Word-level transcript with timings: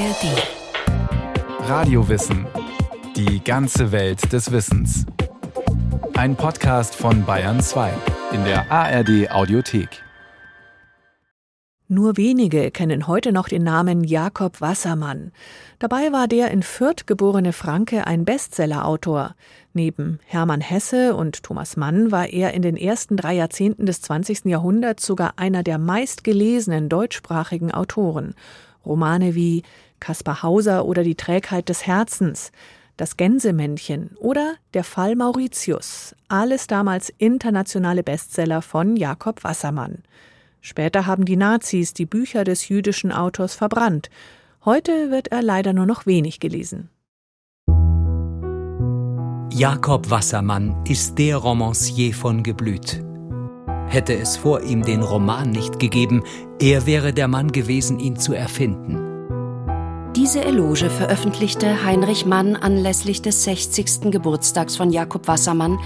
ARD. 0.00 1.68
Radiowissen. 1.68 2.46
Die 3.16 3.44
ganze 3.44 3.92
Welt 3.92 4.32
des 4.32 4.50
Wissens. 4.50 5.04
Ein 6.14 6.36
Podcast 6.36 6.94
von 6.94 7.26
Bayern 7.26 7.60
2 7.60 7.92
in 8.32 8.42
der 8.44 8.72
ARD 8.72 9.30
Audiothek. 9.30 10.02
Nur 11.86 12.16
wenige 12.16 12.70
kennen 12.70 13.08
heute 13.08 13.30
noch 13.30 13.46
den 13.46 13.62
Namen 13.62 14.02
Jakob 14.02 14.62
Wassermann. 14.62 15.32
Dabei 15.78 16.12
war 16.12 16.28
der 16.28 16.50
in 16.50 16.62
Fürth 16.62 17.06
geborene 17.06 17.52
Franke 17.52 18.06
ein 18.06 18.24
Bestsellerautor. 18.24 19.34
Neben 19.74 20.18
Hermann 20.24 20.62
Hesse 20.62 21.14
und 21.14 21.42
Thomas 21.42 21.76
Mann 21.76 22.10
war 22.10 22.26
er 22.26 22.54
in 22.54 22.62
den 22.62 22.78
ersten 22.78 23.18
drei 23.18 23.34
Jahrzehnten 23.34 23.84
des 23.84 24.00
20. 24.00 24.46
Jahrhunderts 24.46 25.04
sogar 25.04 25.34
einer 25.36 25.62
der 25.62 25.76
meistgelesenen 25.76 26.88
deutschsprachigen 26.88 27.70
Autoren. 27.70 28.34
Romane 28.84 29.34
wie 29.34 29.62
Kaspar 30.00 30.42
Hauser 30.42 30.84
oder 30.86 31.04
Die 31.04 31.14
Trägheit 31.14 31.68
des 31.68 31.86
Herzens, 31.86 32.50
Das 32.96 33.16
Gänsemännchen 33.16 34.16
oder 34.18 34.54
Der 34.74 34.84
Fall 34.84 35.14
Mauritius, 35.14 36.14
alles 36.28 36.66
damals 36.66 37.12
internationale 37.18 38.02
Bestseller 38.02 38.62
von 38.62 38.96
Jakob 38.96 39.44
Wassermann. 39.44 40.02
Später 40.60 41.06
haben 41.06 41.24
die 41.24 41.36
Nazis 41.36 41.94
die 41.94 42.06
Bücher 42.06 42.44
des 42.44 42.68
jüdischen 42.68 43.12
Autors 43.12 43.54
verbrannt. 43.54 44.10
Heute 44.64 45.10
wird 45.10 45.28
er 45.28 45.42
leider 45.42 45.72
nur 45.72 45.86
noch 45.86 46.06
wenig 46.06 46.40
gelesen. 46.40 46.90
Jakob 49.52 50.10
Wassermann 50.10 50.84
ist 50.86 51.18
der 51.18 51.36
Romancier 51.36 52.14
von 52.14 52.42
Geblüt. 52.42 53.02
Hätte 53.88 54.14
es 54.14 54.36
vor 54.36 54.62
ihm 54.62 54.82
den 54.82 55.02
Roman 55.02 55.50
nicht 55.50 55.80
gegeben, 55.80 56.22
er 56.60 56.86
wäre 56.86 57.12
der 57.12 57.26
Mann 57.26 57.50
gewesen, 57.50 57.98
ihn 57.98 58.16
zu 58.16 58.32
erfinden. 58.32 59.09
Diese 60.16 60.44
Eloge 60.44 60.90
veröffentlichte 60.90 61.84
Heinrich 61.84 62.26
Mann 62.26 62.56
anlässlich 62.56 63.22
des 63.22 63.44
60. 63.44 64.10
Geburtstags 64.10 64.76
von 64.76 64.90
Jakob 64.90 65.28
Wassermann 65.28 65.78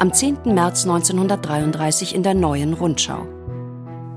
am 0.00 0.12
10. 0.12 0.38
März 0.46 0.82
1933 0.84 2.12
in 2.12 2.24
der 2.24 2.34
Neuen 2.34 2.74
Rundschau. 2.74 3.28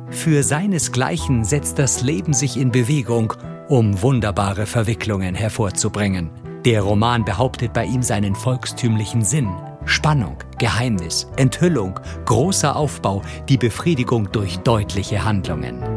Für 0.09 0.41
seinesgleichen 0.41 1.45
setzt 1.45 1.77
das 1.77 2.01
Leben 2.01 2.33
sich 2.33 2.57
in 2.57 2.71
Bewegung, 2.71 3.33
um 3.69 4.01
wunderbare 4.01 4.65
Verwicklungen 4.65 5.35
hervorzubringen. 5.35 6.31
Der 6.65 6.81
Roman 6.81 7.23
behauptet 7.23 7.71
bei 7.71 7.85
ihm 7.85 8.01
seinen 8.01 8.33
volkstümlichen 8.33 9.23
Sinn. 9.23 9.49
Spannung, 9.85 10.37
Geheimnis, 10.57 11.27
Enthüllung, 11.37 11.99
großer 12.25 12.75
Aufbau, 12.75 13.21
die 13.47 13.57
Befriedigung 13.57 14.31
durch 14.31 14.57
deutliche 14.57 15.23
Handlungen. 15.23 15.90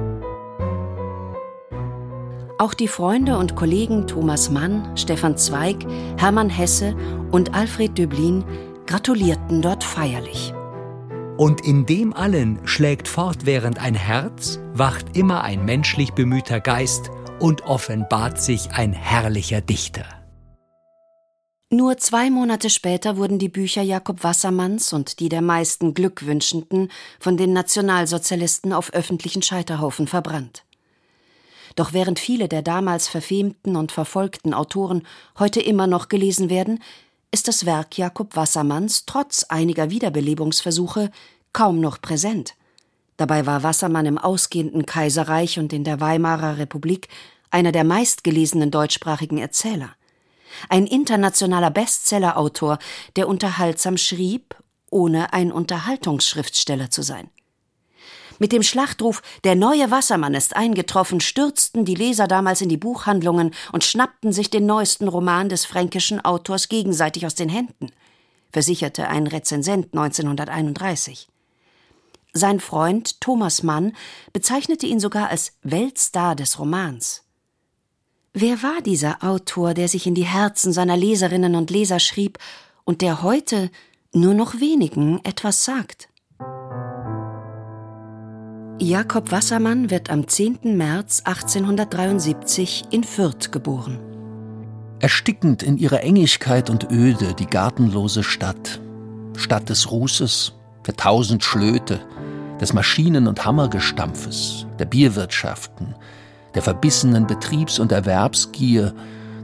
Auch 2.65 2.73
die 2.73 2.89
Freunde 2.89 3.37
und 3.37 3.57
Kollegen 3.57 4.07
Thomas 4.07 4.49
Mann, 4.49 4.97
Stefan 4.97 5.37
Zweig, 5.37 5.85
Hermann 6.17 6.49
Hesse 6.49 6.97
und 7.31 7.53
Alfred 7.55 7.99
Döblin 7.99 8.43
gratulierten 8.87 9.61
dort 9.61 9.85
feierlich. 9.85 10.55
Und 11.37 11.61
in 11.61 11.85
dem 11.85 12.15
allen 12.15 12.67
schlägt 12.67 13.07
fortwährend 13.07 13.79
ein 13.79 13.95
Herz, 13.95 14.61
wacht 14.73 15.15
immer 15.15 15.45
ein 15.45 15.67
menschlich 15.67 16.13
bemühter 16.13 16.59
Geist 16.59 17.11
und 17.39 17.67
offenbart 17.67 18.41
sich 18.41 18.71
ein 18.71 18.95
herrlicher 18.95 19.61
Dichter. 19.61 20.07
Nur 21.69 21.99
zwei 21.99 22.31
Monate 22.31 22.71
später 22.71 23.19
wurden 23.19 23.39
die 23.39 23.51
Bücher 23.51 23.83
Jakob 23.83 24.25
Wassermanns 24.25 24.95
und 24.95 25.21
die 25.21 25.29
der 25.29 25.43
meisten 25.43 25.93
Glückwünschenden 25.93 26.91
von 27.21 27.37
den 27.37 27.53
Nationalsozialisten 27.53 28.73
auf 28.73 28.95
öffentlichen 28.95 29.43
Scheiterhaufen 29.43 30.07
verbrannt. 30.07 30.65
Doch 31.75 31.93
während 31.93 32.19
viele 32.19 32.49
der 32.49 32.63
damals 32.63 33.09
verfemten 33.09 33.77
und 33.77 33.93
verfolgten 33.93 34.55
Autoren 34.55 35.03
heute 35.39 35.61
immer 35.61 35.87
noch 35.87 36.09
gelesen 36.09 36.51
werden, 36.51 36.83
ist 37.33 37.49
das 37.49 37.67
Werk 37.67 37.99
Jakob 37.99 38.37
Wassermanns 38.37 39.07
trotz 39.07 39.45
einiger 39.45 39.91
Wiederbelebungsversuche 39.91 41.11
kaum 41.53 41.81
noch 41.81 42.01
präsent. 42.01 42.55
Dabei 43.17 43.47
war 43.47 43.63
Wassermann 43.63 44.07
im 44.07 44.19
ausgehenden 44.19 44.87
Kaiserreich 44.87 45.59
und 45.59 45.73
in 45.73 45.85
der 45.85 46.01
Weimarer 46.01 46.59
Republik 46.59 47.09
einer 47.51 47.73
der 47.73 47.85
meistgelesenen 47.85 48.71
deutschsprachigen 48.71 49.39
Erzähler. 49.39 49.95
Ein 50.69 50.87
internationaler 50.87 51.71
Bestsellerautor, 51.71 52.79
der 53.17 53.29
unterhaltsam 53.29 53.97
schrieb, 53.97 54.57
ohne 54.91 55.33
ein 55.33 55.51
Unterhaltungsschriftsteller 55.51 56.91
zu 56.91 57.03
sein. 57.03 57.31
Mit 58.39 58.53
dem 58.53 58.63
Schlachtruf 58.63 59.23
Der 59.45 59.55
neue 59.55 59.91
Wassermann 59.91 60.35
ist 60.35 60.57
eingetroffen, 60.57 61.21
stürzten 61.21 61.85
die 61.85 61.95
Leser 61.95 62.27
damals 62.27 62.61
in 62.61 62.69
die 62.69 62.77
Buchhandlungen 62.77 63.53
und 63.73 63.85
schnappten 63.85 64.33
sich 64.33 64.51
den 64.51 64.67
neuesten 64.67 65.09
Roman 65.09 65.49
des 65.49 65.65
fränkischen 65.65 66.25
Autors 66.25 66.69
gegenseitig 66.69 67.27
aus 67.27 67.35
den 67.35 67.49
Händen, 67.49 67.91
versicherte 68.53 69.09
ein 69.09 69.27
Rezensent 69.27 69.89
1931. 69.93 71.29
Sein 72.33 72.59
Freund 72.59 73.21
Thomas 73.21 73.63
Mann 73.63 73.93
bezeichnete 74.33 74.87
ihn 74.87 74.99
sogar 74.99 75.29
als 75.29 75.53
Weltstar 75.63 76.35
des 76.35 76.59
Romans. 76.59 77.23
Wer 78.33 78.65
war 78.65 78.83
dieser 78.83 79.23
Autor, 79.23 79.75
der 79.75 79.87
sich 79.87 80.09
in 80.09 80.17
die 80.17 80.25
Herzen 80.25 80.73
seiner 80.73 80.97
Leserinnen 80.97 81.55
und 81.55 81.71
Leser 81.71 82.01
schrieb 82.01 82.39
und 82.83 83.01
der 83.01 83.23
heute 83.23 83.71
nur 84.13 84.35
noch 84.35 84.59
wenigen 84.59 85.21
etwas 85.25 85.65
sagt? 85.65 86.09
Jakob 88.81 89.31
Wassermann 89.31 89.89
wird 89.91 90.11
am 90.11 90.27
10. 90.27 90.77
März 90.77 91.23
1873 91.25 92.87
in 92.91 93.05
Fürth 93.05 93.53
geboren. 93.53 94.01
Erstickend 94.99 95.63
in 95.63 95.79
ihrer 95.79 96.03
Engigkeit 96.03 96.69
und 96.71 96.91
Öde 96.91 97.35
die 97.35 97.47
gartenlose 97.47 98.25
Stadt. 98.25 98.81
Stadt 99.37 99.69
des 99.69 99.93
Rußes, 99.93 100.55
der 100.89 100.97
tausend 100.97 101.45
Schlöte, 101.45 102.01
des 102.61 102.73
Maschinen- 102.73 103.29
und 103.29 103.45
Hammergestampfes, 103.45 104.67
der 104.81 104.87
Bierwirtschaften, 104.87 105.95
der 106.57 106.63
verbissenen 106.63 107.29
Betriebs- 107.29 107.79
und 107.79 107.93
Erwerbsgier, 107.93 108.93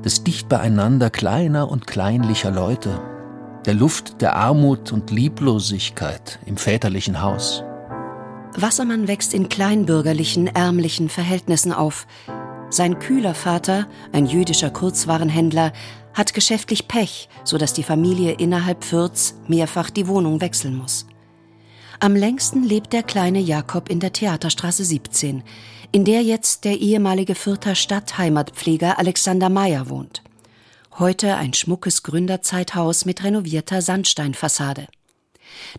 des 0.04 0.24
dicht 0.24 0.48
beieinander 0.48 1.08
kleiner 1.08 1.70
und 1.70 1.86
kleinlicher 1.86 2.50
Leute, 2.50 3.00
der 3.64 3.74
Luft 3.74 4.22
der 4.22 4.34
Armut 4.34 4.91
und 4.91 5.12
Lieblosigkeit 5.12 6.41
im 6.47 6.56
väterlichen 6.56 7.22
Haus. 7.22 7.62
Wassermann 8.56 9.09
wächst 9.09 9.34
in 9.34 9.49
kleinbürgerlichen, 9.49 10.49
ärmlichen 10.49 11.09
Verhältnissen 11.09 11.72
auf. 11.72 12.06
Sein 12.69 12.99
kühler 12.99 13.34
Vater, 13.34 13.87
ein 14.12 14.27
jüdischer 14.27 14.71
Kurzwarenhändler, 14.71 15.72
hat 16.15 16.34
geschäftlich 16.34 16.89
Pech, 16.89 17.28
so 17.44 17.59
dass 17.59 17.72
die 17.72 17.83
Familie 17.83 18.33
innerhalb 18.33 18.84
Fürths 18.84 19.34
mehrfach 19.47 19.91
die 19.91 20.09
Wohnung 20.09 20.41
wechseln 20.41 20.77
muss. 20.77 21.06
Am 22.00 22.16
längsten 22.16 22.62
lebt 22.62 22.93
der 22.93 23.03
kleine 23.03 23.41
Jakob 23.41 23.91
in 23.91 24.00
der 24.00 24.12
Theaterstraße 24.12 24.84
17, 24.84 25.43
in 25.93 26.05
der 26.05 26.22
jetzt 26.22 26.65
der 26.65 26.78
ehemalige 26.78 27.34
Fürther 27.34 27.75
Stadtheimatpfleger 27.75 28.99
Alexander 28.99 29.49
Meyer 29.49 29.89
wohnt. 29.89 30.22
Heute 30.99 31.37
ein 31.37 31.55
schmuckes 31.55 32.03
Gründerzeithaus 32.03 33.05
mit 33.05 33.22
renovierter 33.22 33.83
Sandsteinfassade. 33.83 34.87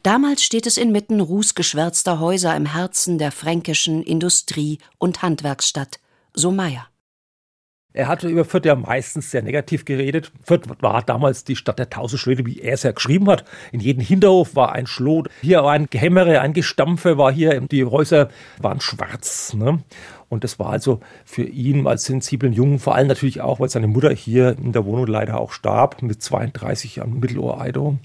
Damals 0.04 0.44
steht 0.44 0.68
es 0.68 0.78
inmitten 0.78 1.20
rußgeschwärzter 1.20 2.20
Häuser 2.20 2.56
im 2.56 2.66
Herzen 2.66 3.18
der 3.18 3.32
fränkischen 3.32 4.04
Industrie- 4.04 4.80
und 4.98 5.22
Handwerksstadt, 5.22 6.00
so 6.34 6.52
Meyer. 6.52 6.88
Er 7.94 8.08
hatte 8.08 8.30
über 8.30 8.46
Fürth 8.46 8.66
ja 8.66 8.76
meistens 8.76 9.32
sehr 9.32 9.42
negativ 9.42 9.84
geredet. 9.84 10.32
Fürth 10.44 10.64
war 10.80 11.04
damals 11.04 11.44
die 11.44 11.58
Stadt 11.58 11.78
der 11.78 11.90
tausend 11.90 12.22
Schlöte, 12.22 12.46
wie 12.46 12.62
er 12.62 12.76
es 12.76 12.84
ja 12.84 12.92
geschrieben 12.94 13.30
hat. 13.30 13.44
In 13.74 13.82
jedem 13.82 14.02
Hinterhof 14.02 14.56
war 14.56 14.72
ein 14.72 14.88
Schlot. 14.88 15.30
Hier 15.42 15.64
war 15.64 15.74
ein 15.74 15.88
Gehämmere, 15.90 16.40
ein 16.40 16.54
Gestampfe, 16.54 17.18
war 17.18 17.34
hier, 17.34 17.60
die 17.60 17.84
Häuser 17.84 18.30
waren 18.60 18.80
schwarz. 18.80 19.54
Ne? 19.54 19.84
Und 20.30 20.46
das 20.46 20.58
war 20.58 20.70
also 20.70 21.02
für 21.26 21.44
ihn 21.44 21.86
als 21.86 22.06
sensiblen 22.06 22.54
Jungen, 22.54 22.80
vor 22.80 22.96
allem 22.96 23.08
natürlich 23.08 23.42
auch, 23.42 23.60
weil 23.60 23.70
seine 23.70 23.88
Mutter 23.88 24.12
hier 24.12 24.58
in 24.58 24.72
der 24.72 24.86
Wohnung 24.86 25.08
leider 25.08 25.38
auch 25.38 25.52
starb, 25.52 26.02
mit 26.02 26.24
32 26.24 27.02
an 27.02 27.20
Mittelohreidung. 27.20 28.00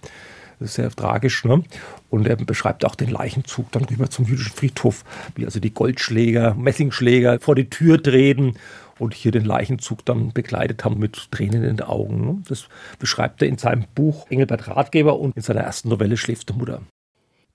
Sehr 0.60 0.90
tragisch. 0.90 1.44
Ne? 1.44 1.62
Und 2.08 2.26
er 2.26 2.36
beschreibt 2.36 2.84
auch 2.84 2.94
den 2.94 3.10
Leichenzug 3.10 3.70
dann 3.72 3.84
rüber 3.84 4.08
zum 4.08 4.24
jüdischen 4.24 4.54
Friedhof, 4.54 5.04
wie 5.34 5.44
also 5.44 5.60
die 5.60 5.74
Goldschläger, 5.74 6.54
Messingschläger 6.54 7.38
vor 7.40 7.54
die 7.54 7.68
Tür 7.68 8.02
treten 8.02 8.54
und 8.98 9.14
hier 9.14 9.32
den 9.32 9.44
Leichenzug 9.44 10.04
dann 10.04 10.32
begleitet 10.32 10.84
haben 10.84 10.98
mit 10.98 11.30
Tränen 11.30 11.62
in 11.62 11.76
den 11.76 11.82
Augen. 11.82 12.26
Ne? 12.26 12.42
Das 12.48 12.68
beschreibt 12.98 13.42
er 13.42 13.48
in 13.48 13.58
seinem 13.58 13.84
Buch 13.94 14.26
Engelbert 14.30 14.68
Ratgeber 14.68 15.18
und 15.18 15.36
in 15.36 15.42
seiner 15.42 15.60
ersten 15.60 15.90
Novelle 15.90 16.16
Schläfste 16.16 16.54
Mutter. 16.54 16.82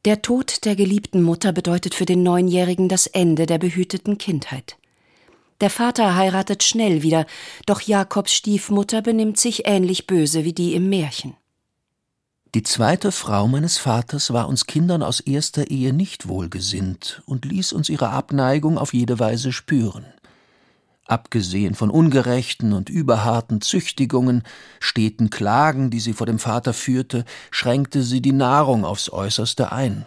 Der 0.05 0.21
Tod 0.21 0.65
der 0.65 0.75
geliebten 0.75 1.21
Mutter 1.21 1.51
bedeutet 1.51 1.93
für 1.93 2.05
den 2.05 2.23
Neunjährigen 2.23 2.89
das 2.89 3.07
Ende 3.07 3.45
der 3.45 3.59
behüteten 3.59 4.17
Kindheit. 4.17 4.77
Der 5.61 5.69
Vater 5.69 6.15
heiratet 6.15 6.63
schnell 6.63 7.03
wieder, 7.03 7.27
doch 7.67 7.81
Jakobs 7.81 8.33
Stiefmutter 8.33 9.03
benimmt 9.03 9.37
sich 9.37 9.67
ähnlich 9.67 10.07
böse 10.07 10.43
wie 10.43 10.53
die 10.53 10.73
im 10.73 10.89
Märchen. 10.89 11.35
Die 12.53 12.63
zweite 12.63 13.13
Frau 13.13 13.47
meines 13.47 13.77
Vaters 13.77 14.33
war 14.33 14.49
uns 14.49 14.65
Kindern 14.65 15.03
aus 15.03 15.21
erster 15.21 15.71
Ehe 15.71 15.93
nicht 15.93 16.27
wohlgesinnt 16.27 17.21
und 17.25 17.45
ließ 17.45 17.71
uns 17.71 17.87
ihre 17.87 18.09
Abneigung 18.09 18.77
auf 18.77 18.93
jede 18.93 19.19
Weise 19.19 19.53
spüren. 19.53 20.05
Abgesehen 21.05 21.75
von 21.75 21.89
ungerechten 21.89 22.73
und 22.73 22.89
überharten 22.89 23.61
Züchtigungen, 23.61 24.43
steten 24.81 25.29
Klagen, 25.29 25.91
die 25.91 26.01
sie 26.01 26.11
vor 26.11 26.27
dem 26.27 26.39
Vater 26.39 26.73
führte, 26.73 27.23
schränkte 27.51 28.03
sie 28.03 28.21
die 28.21 28.33
Nahrung 28.33 28.83
aufs 28.83 29.09
äußerste 29.09 29.71
ein, 29.71 30.05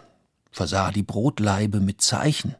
versah 0.51 0.91
die 0.91 1.03
Brotlaibe 1.03 1.79
mit 1.79 2.01
Zeichen, 2.01 2.53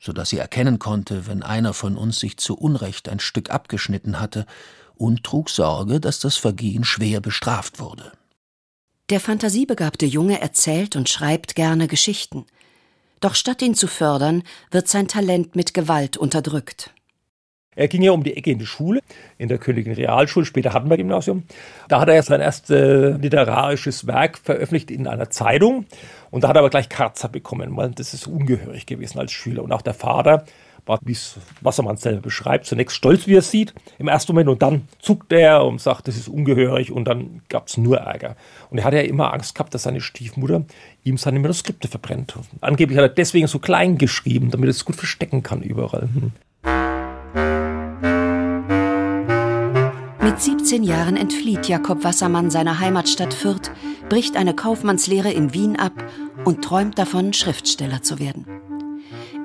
so 0.00 0.12
dass 0.12 0.30
sie 0.30 0.38
erkennen 0.38 0.80
konnte, 0.80 1.28
wenn 1.28 1.44
einer 1.44 1.74
von 1.74 1.96
uns 1.96 2.18
sich 2.18 2.38
zu 2.38 2.56
Unrecht 2.58 3.08
ein 3.08 3.20
Stück 3.20 3.50
abgeschnitten 3.50 4.18
hatte, 4.18 4.46
und 4.96 5.22
trug 5.22 5.48
Sorge, 5.48 6.00
dass 6.00 6.18
das 6.18 6.36
Vergehen 6.36 6.82
schwer 6.82 7.20
bestraft 7.20 7.78
wurde. 7.78 8.10
Der 9.10 9.20
fantasiebegabte 9.20 10.04
Junge 10.04 10.42
erzählt 10.42 10.94
und 10.94 11.08
schreibt 11.08 11.54
gerne 11.54 11.88
Geschichten. 11.88 12.44
Doch 13.20 13.34
statt 13.34 13.62
ihn 13.62 13.74
zu 13.74 13.86
fördern, 13.86 14.42
wird 14.70 14.86
sein 14.86 15.08
Talent 15.08 15.56
mit 15.56 15.72
Gewalt 15.72 16.18
unterdrückt. 16.18 16.92
Er 17.74 17.88
ging 17.88 18.02
ja 18.02 18.12
um 18.12 18.22
die 18.22 18.36
Ecke 18.36 18.50
in 18.50 18.58
die 18.58 18.66
Schule, 18.66 19.00
in 19.38 19.48
der 19.48 19.56
Königin 19.56 19.94
Realschule, 19.94 20.44
später 20.44 20.74
Hattenberg-Gymnasium. 20.74 21.44
Da 21.88 22.00
hat 22.00 22.08
er 22.08 22.22
sein 22.22 22.42
erstes 22.42 23.18
literarisches 23.18 24.06
Werk 24.06 24.36
veröffentlicht 24.36 24.90
in 24.90 25.06
einer 25.06 25.30
Zeitung. 25.30 25.86
Und 26.30 26.44
da 26.44 26.48
hat 26.48 26.56
er 26.56 26.60
aber 26.60 26.70
gleich 26.70 26.90
Karzer 26.90 27.28
bekommen, 27.28 27.74
weil 27.76 27.92
das 27.92 28.12
ist 28.12 28.26
ungehörig 28.26 28.84
gewesen 28.84 29.20
als 29.20 29.32
Schüler. 29.32 29.62
Und 29.62 29.72
auch 29.72 29.82
der 29.82 29.94
Vater 29.94 30.44
wie 31.04 31.12
es 31.12 31.36
Wassermann 31.60 31.96
selber 31.96 32.20
beschreibt, 32.20 32.66
zunächst 32.66 32.96
stolz, 32.96 33.26
wie 33.26 33.34
er 33.34 33.40
es 33.40 33.50
sieht, 33.50 33.74
im 33.98 34.08
ersten 34.08 34.32
Moment. 34.32 34.48
Und 34.48 34.62
dann 34.62 34.88
zuckt 34.98 35.32
er 35.32 35.64
und 35.64 35.80
sagt, 35.80 36.08
das 36.08 36.16
ist 36.16 36.28
ungehörig. 36.28 36.90
Und 36.90 37.04
dann 37.04 37.42
gab 37.48 37.68
es 37.68 37.76
nur 37.76 37.98
Ärger. 37.98 38.36
Und 38.70 38.78
er 38.78 38.84
hatte 38.84 38.96
ja 38.96 39.02
immer 39.02 39.32
Angst 39.32 39.54
gehabt, 39.54 39.74
dass 39.74 39.82
seine 39.82 40.00
Stiefmutter 40.00 40.64
ihm 41.04 41.16
seine 41.16 41.40
Manuskripte 41.40 41.88
verbrennt. 41.88 42.34
Angeblich 42.60 42.98
hat 42.98 43.04
er 43.04 43.08
deswegen 43.08 43.46
so 43.46 43.58
klein 43.58 43.98
geschrieben, 43.98 44.50
damit 44.50 44.68
er 44.68 44.70
es 44.70 44.84
gut 44.84 44.96
verstecken 44.96 45.42
kann 45.42 45.62
überall. 45.62 46.08
Hm. 46.12 46.32
Mit 50.22 50.40
17 50.40 50.84
Jahren 50.84 51.16
entflieht 51.16 51.68
Jakob 51.68 52.04
Wassermann 52.04 52.50
seiner 52.50 52.78
Heimatstadt 52.78 53.34
Fürth, 53.34 53.70
bricht 54.08 54.36
eine 54.36 54.54
Kaufmannslehre 54.54 55.32
in 55.32 55.52
Wien 55.52 55.76
ab 55.76 55.92
und 56.44 56.62
träumt 56.62 56.98
davon, 56.98 57.32
Schriftsteller 57.32 58.02
zu 58.02 58.18
werden. 58.18 58.46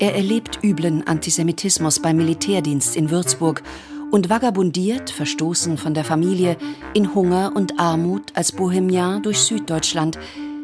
Er 0.03 0.15
erlebt 0.15 0.59
üblen 0.61 1.07
Antisemitismus 1.07 2.01
beim 2.01 2.17
Militärdienst 2.17 2.97
in 2.97 3.09
Würzburg 3.09 3.63
und 4.11 4.29
vagabundiert, 4.29 5.09
verstoßen 5.09 5.77
von 5.77 5.93
der 5.93 6.03
Familie, 6.03 6.57
in 6.93 7.15
Hunger 7.15 7.53
und 7.55 7.79
Armut 7.79 8.35
als 8.35 8.51
Bohemian 8.51 9.23
durch 9.23 9.37
Süddeutschland, 9.37 10.19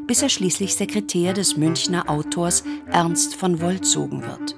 bis 0.07 0.21
er 0.21 0.27
schließlich 0.27 0.75
Sekretär 0.75 1.31
des 1.31 1.55
Münchner 1.55 2.09
Autors 2.09 2.65
Ernst 2.91 3.33
von 3.33 3.61
Wolzogen 3.61 4.23
wird. 4.23 4.57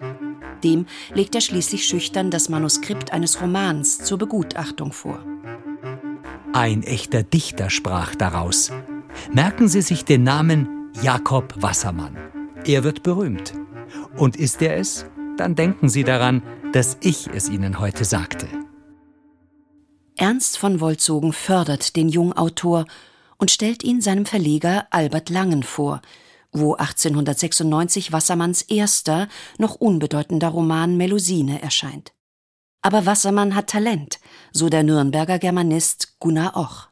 Dem 0.64 0.88
legt 1.14 1.36
er 1.36 1.42
schließlich 1.42 1.86
schüchtern 1.86 2.32
das 2.32 2.50
Manuskript 2.50 3.14
eines 3.14 3.40
Romans 3.40 4.00
zur 4.00 4.18
Begutachtung 4.18 4.94
vor. 4.94 5.24
Ein 6.54 6.82
echter 6.82 7.22
Dichter 7.22 7.70
sprach 7.70 8.16
daraus. 8.16 8.72
Merken 9.32 9.68
Sie 9.68 9.84
sich 9.84 10.06
den 10.06 10.24
Namen 10.24 10.90
Jakob 11.04 11.54
Wassermann. 11.62 12.18
Er 12.66 12.84
wird 12.84 13.04
berühmt. 13.04 13.54
Und 14.18 14.36
ist 14.36 14.62
er 14.62 14.78
es? 14.78 15.06
Dann 15.38 15.56
denken 15.56 15.90
Sie 15.90 16.04
daran, 16.04 16.44
dass 16.74 16.98
ich 17.02 17.28
es 17.34 17.50
Ihnen 17.50 17.80
heute 17.80 18.06
sagte. 18.06 18.48
Ernst 20.16 20.58
von 20.58 20.80
Wolzogen 20.82 21.34
fördert 21.34 21.96
den 21.96 22.10
Jungautor 22.10 22.86
und 23.38 23.50
stellt 23.50 23.84
ihn 23.84 24.02
seinem 24.02 24.26
Verleger 24.26 24.86
Albert 24.92 25.30
Langen 25.30 25.64
vor, 25.64 26.02
wo 26.52 26.76
1896 26.76 28.12
Wassermanns 28.12 28.62
erster, 28.62 29.28
noch 29.58 29.76
unbedeutender 29.76 30.50
Roman 30.50 30.98
Melusine 30.98 31.62
erscheint. 31.62 32.14
Aber 32.82 33.06
Wassermann 33.06 33.56
hat 33.56 33.68
Talent, 33.68 34.20
so 34.52 34.70
der 34.70 34.84
Nürnberger 34.84 35.40
Germanist 35.40 36.20
Gunnar 36.20 36.56
Och. 36.56 36.91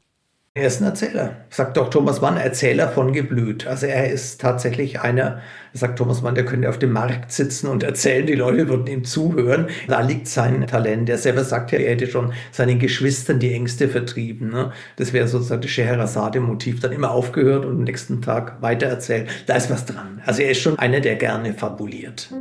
Er 0.59 0.67
ist 0.67 0.81
ein 0.81 0.87
Erzähler, 0.87 1.37
sagt 1.49 1.77
doch 1.77 1.89
Thomas 1.89 2.19
Mann, 2.19 2.35
Erzähler 2.35 2.89
von 2.89 3.13
Geblüt. 3.13 3.65
Also 3.65 3.85
er 3.85 4.09
ist 4.09 4.41
tatsächlich 4.41 4.99
einer, 4.99 5.39
sagt 5.71 5.97
Thomas 5.97 6.21
Mann, 6.21 6.35
der 6.35 6.43
könnte 6.43 6.67
auf 6.67 6.77
dem 6.77 6.91
Markt 6.91 7.31
sitzen 7.31 7.67
und 7.67 7.81
erzählen, 7.81 8.27
die 8.27 8.35
Leute 8.35 8.67
würden 8.67 8.87
ihm 8.87 9.05
zuhören. 9.05 9.67
Da 9.87 10.01
liegt 10.01 10.27
sein 10.27 10.67
Talent. 10.67 11.07
Er 11.07 11.17
selber 11.17 11.45
sagt 11.45 11.71
ja, 11.71 11.79
er 11.79 11.91
hätte 11.91 12.07
schon 12.07 12.33
seinen 12.51 12.77
Geschwistern 12.77 13.39
die 13.39 13.53
Ängste 13.53 13.87
vertrieben. 13.87 14.49
Ne? 14.49 14.73
Das 14.97 15.13
wäre 15.13 15.29
sozusagen 15.29 15.61
das 15.61 15.71
Scheherazade-Motiv. 15.71 16.81
Dann 16.81 16.91
immer 16.91 17.11
aufgehört 17.11 17.63
und 17.63 17.77
am 17.77 17.83
nächsten 17.85 18.21
Tag 18.21 18.61
weitererzählt. 18.61 19.29
Da 19.45 19.55
ist 19.55 19.69
was 19.69 19.85
dran. 19.85 20.21
Also 20.25 20.41
er 20.41 20.51
ist 20.51 20.59
schon 20.59 20.77
einer, 20.77 20.99
der 20.99 21.15
gerne 21.15 21.53
fabuliert. 21.53 22.33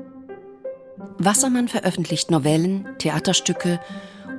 Wassermann 1.19 1.69
veröffentlicht 1.69 2.33
Novellen, 2.33 2.85
Theaterstücke 2.99 3.79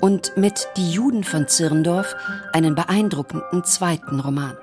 und 0.02 0.36
mit 0.38 0.68
Die 0.78 0.92
Juden 0.92 1.24
von 1.24 1.48
Zirndorf 1.48 2.16
einen 2.54 2.76
beeindruckenden 2.76 3.64
zweiten 3.64 4.20
Roman. 4.20 4.58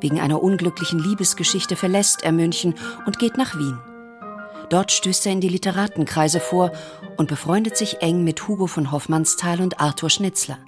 Wegen 0.00 0.20
einer 0.20 0.42
unglücklichen 0.42 0.98
Liebesgeschichte 0.98 1.76
verlässt 1.76 2.22
er 2.22 2.32
München 2.32 2.74
und 3.06 3.18
geht 3.18 3.36
nach 3.36 3.56
Wien. 3.56 3.78
Dort 4.70 4.92
stößt 4.92 5.26
er 5.26 5.32
in 5.32 5.40
die 5.40 5.48
Literatenkreise 5.48 6.40
vor 6.40 6.70
und 7.16 7.28
befreundet 7.28 7.76
sich 7.76 8.02
eng 8.02 8.24
mit 8.24 8.46
Hugo 8.46 8.66
von 8.66 8.92
Hoffmannsthal 8.92 9.60
und 9.60 9.80
Arthur 9.80 10.10
Schnitzler. 10.10 10.58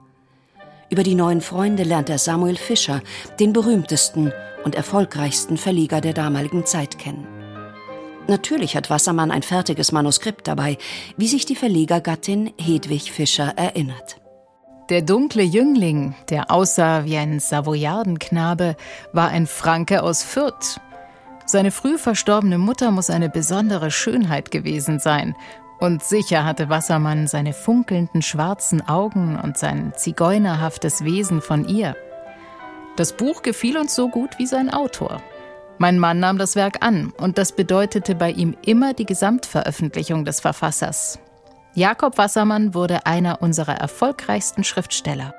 Über 0.90 1.04
die 1.04 1.14
neuen 1.14 1.40
Freunde 1.40 1.84
lernt 1.84 2.10
er 2.10 2.18
Samuel 2.18 2.56
Fischer, 2.56 3.00
den 3.40 3.52
berühmtesten 3.52 4.32
und 4.64 4.74
erfolgreichsten 4.74 5.56
Verleger 5.56 6.00
der 6.00 6.12
damaligen 6.12 6.66
Zeit 6.66 6.98
kennen. 6.98 7.41
Natürlich 8.28 8.76
hat 8.76 8.88
Wassermann 8.88 9.30
ein 9.30 9.42
fertiges 9.42 9.92
Manuskript 9.92 10.46
dabei, 10.46 10.78
wie 11.16 11.28
sich 11.28 11.44
die 11.44 11.56
Verlegergattin 11.56 12.52
Hedwig 12.58 13.10
Fischer 13.10 13.54
erinnert. 13.56 14.16
Der 14.90 15.02
dunkle 15.02 15.42
Jüngling, 15.42 16.14
der 16.28 16.50
aussah 16.50 17.04
wie 17.04 17.16
ein 17.16 17.40
Savoyardenknabe, 17.40 18.76
war 19.12 19.28
ein 19.28 19.46
Franke 19.46 20.02
aus 20.02 20.22
Fürth. 20.22 20.80
Seine 21.46 21.70
früh 21.70 21.98
verstorbene 21.98 22.58
Mutter 22.58 22.90
muss 22.90 23.10
eine 23.10 23.28
besondere 23.28 23.90
Schönheit 23.90 24.50
gewesen 24.50 24.98
sein. 24.98 25.34
Und 25.80 26.04
sicher 26.04 26.44
hatte 26.44 26.68
Wassermann 26.68 27.26
seine 27.26 27.52
funkelnden 27.52 28.22
schwarzen 28.22 28.86
Augen 28.86 29.38
und 29.42 29.58
sein 29.58 29.92
zigeunerhaftes 29.96 31.04
Wesen 31.04 31.40
von 31.40 31.66
ihr. 31.66 31.96
Das 32.96 33.16
Buch 33.16 33.42
gefiel 33.42 33.76
uns 33.76 33.94
so 33.94 34.08
gut 34.08 34.38
wie 34.38 34.46
sein 34.46 34.70
Autor. 34.70 35.22
Mein 35.78 35.98
Mann 35.98 36.20
nahm 36.20 36.38
das 36.38 36.54
Werk 36.54 36.84
an 36.84 37.12
und 37.18 37.38
das 37.38 37.52
bedeutete 37.52 38.14
bei 38.14 38.30
ihm 38.30 38.56
immer 38.64 38.94
die 38.94 39.06
Gesamtveröffentlichung 39.06 40.24
des 40.24 40.40
Verfassers. 40.40 41.18
Jakob 41.74 42.18
Wassermann 42.18 42.74
wurde 42.74 43.06
einer 43.06 43.40
unserer 43.42 43.74
erfolgreichsten 43.74 44.62
Schriftsteller. 44.62 45.34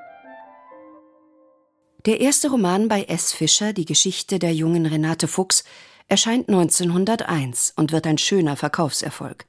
Der 2.06 2.20
erste 2.20 2.50
Roman 2.50 2.88
bei 2.88 3.04
S. 3.04 3.32
Fischer, 3.32 3.72
die 3.72 3.86
Geschichte 3.86 4.38
der 4.38 4.52
jungen 4.52 4.84
Renate 4.84 5.28
Fuchs, 5.28 5.64
erscheint 6.08 6.48
1901 6.48 7.72
und 7.76 7.92
wird 7.92 8.06
ein 8.06 8.18
schöner 8.18 8.56
Verkaufserfolg. 8.56 9.46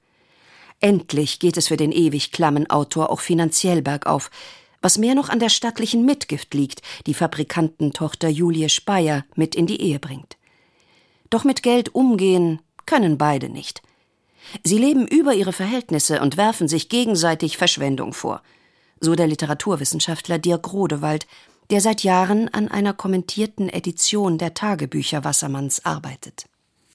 Endlich 0.79 1.39
geht 1.39 1.57
es 1.57 1.67
für 1.67 1.77
den 1.77 1.91
ewig 1.91 2.31
klammen 2.31 2.69
Autor 2.69 3.09
auch 3.09 3.19
finanziell 3.19 3.81
bergauf, 3.81 4.29
was 4.81 4.97
mehr 4.97 5.15
noch 5.15 5.29
an 5.29 5.39
der 5.39 5.49
stattlichen 5.49 6.05
Mitgift 6.05 6.53
liegt, 6.53 6.81
die 7.07 7.13
Fabrikantentochter 7.13 8.29
Julie 8.29 8.69
Speyer 8.69 9.25
mit 9.35 9.55
in 9.55 9.65
die 9.65 9.81
Ehe 9.81 9.99
bringt. 9.99 10.37
Doch 11.29 11.43
mit 11.43 11.63
Geld 11.63 11.93
umgehen 11.93 12.61
können 12.85 13.17
beide 13.17 13.49
nicht. 13.49 13.81
Sie 14.63 14.77
leben 14.77 15.07
über 15.07 15.33
ihre 15.33 15.53
Verhältnisse 15.53 16.21
und 16.21 16.37
werfen 16.37 16.67
sich 16.67 16.89
gegenseitig 16.89 17.57
Verschwendung 17.57 18.13
vor. 18.13 18.41
So 18.99 19.15
der 19.15 19.27
Literaturwissenschaftler 19.27 20.39
Dirk 20.39 20.71
Rodewald, 20.71 21.27
der 21.69 21.81
seit 21.81 22.03
Jahren 22.03 22.47
an 22.53 22.67
einer 22.67 22.93
kommentierten 22.93 23.69
Edition 23.69 24.37
der 24.37 24.53
Tagebücher 24.53 25.23
Wassermanns 25.23 25.83
arbeitet. 25.83 26.45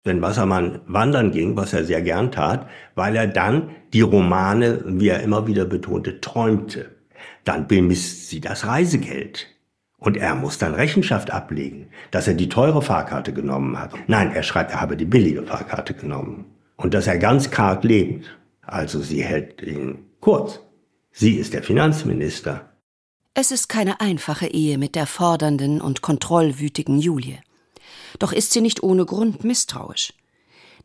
Wenn 0.05 0.23
Wassermann 0.23 0.81
wandern 0.87 1.31
ging, 1.31 1.57
was 1.57 1.73
er 1.73 1.85
sehr 1.85 2.01
gern 2.01 2.33
tat, 2.33 2.69
weil 2.95 3.17
er 3.17 3.27
dann 3.27 3.71
die 3.93 4.01
Romane, 4.01 4.83
wie 4.87 5.09
er 5.09 5.23
immer 5.23 5.47
wieder 5.47 5.67
betonte, 5.67 6.21
träumte. 6.21 6.91
Dann 7.45 7.67
bemisst 7.67 8.31
sie 8.31 8.41
das 8.41 8.67
Reisegeld. 8.67 9.49
Und 10.01 10.17
er 10.17 10.35
muss 10.35 10.57
dann 10.57 10.75
Rechenschaft 10.75 11.31
ablegen, 11.31 11.89
dass 12.11 12.27
er 12.27 12.35
die 12.35 12.49
teure 12.49 12.81
Fahrkarte 12.81 13.35
genommen 13.35 13.79
hat. 13.79 13.93
Nein, 14.09 14.33
er 14.33 14.43
schreibt, 14.43 14.73
er 14.73 14.81
habe 14.81 14.97
die 14.97 15.05
billige 15.05 15.43
Fahrkarte 15.43 15.93
genommen. 15.95 16.47
Und 16.77 16.95
dass 16.95 17.07
er 17.07 17.19
ganz 17.19 17.51
karg 17.51 17.85
lebt. 17.85 18.27
Also 18.63 19.03
sie 19.03 19.23
hält 19.23 19.61
ihn 19.61 19.99
kurz. 20.21 20.61
Sie 21.13 21.35
ist 21.35 21.53
der 21.53 21.63
Finanzminister. 21.63 22.71
Es 23.35 23.51
ist 23.51 23.69
keine 23.69 24.01
einfache 24.01 24.47
Ehe 24.47 24.79
mit 24.79 24.95
der 24.95 25.07
fordernden 25.07 25.83
und 25.83 26.01
kontrollwütigen 26.01 26.99
Julie. 26.99 27.39
Doch 28.19 28.33
ist 28.33 28.53
sie 28.53 28.63
nicht 28.63 28.83
ohne 28.83 29.05
Grund 29.05 29.45
misstrauisch. 29.45 30.15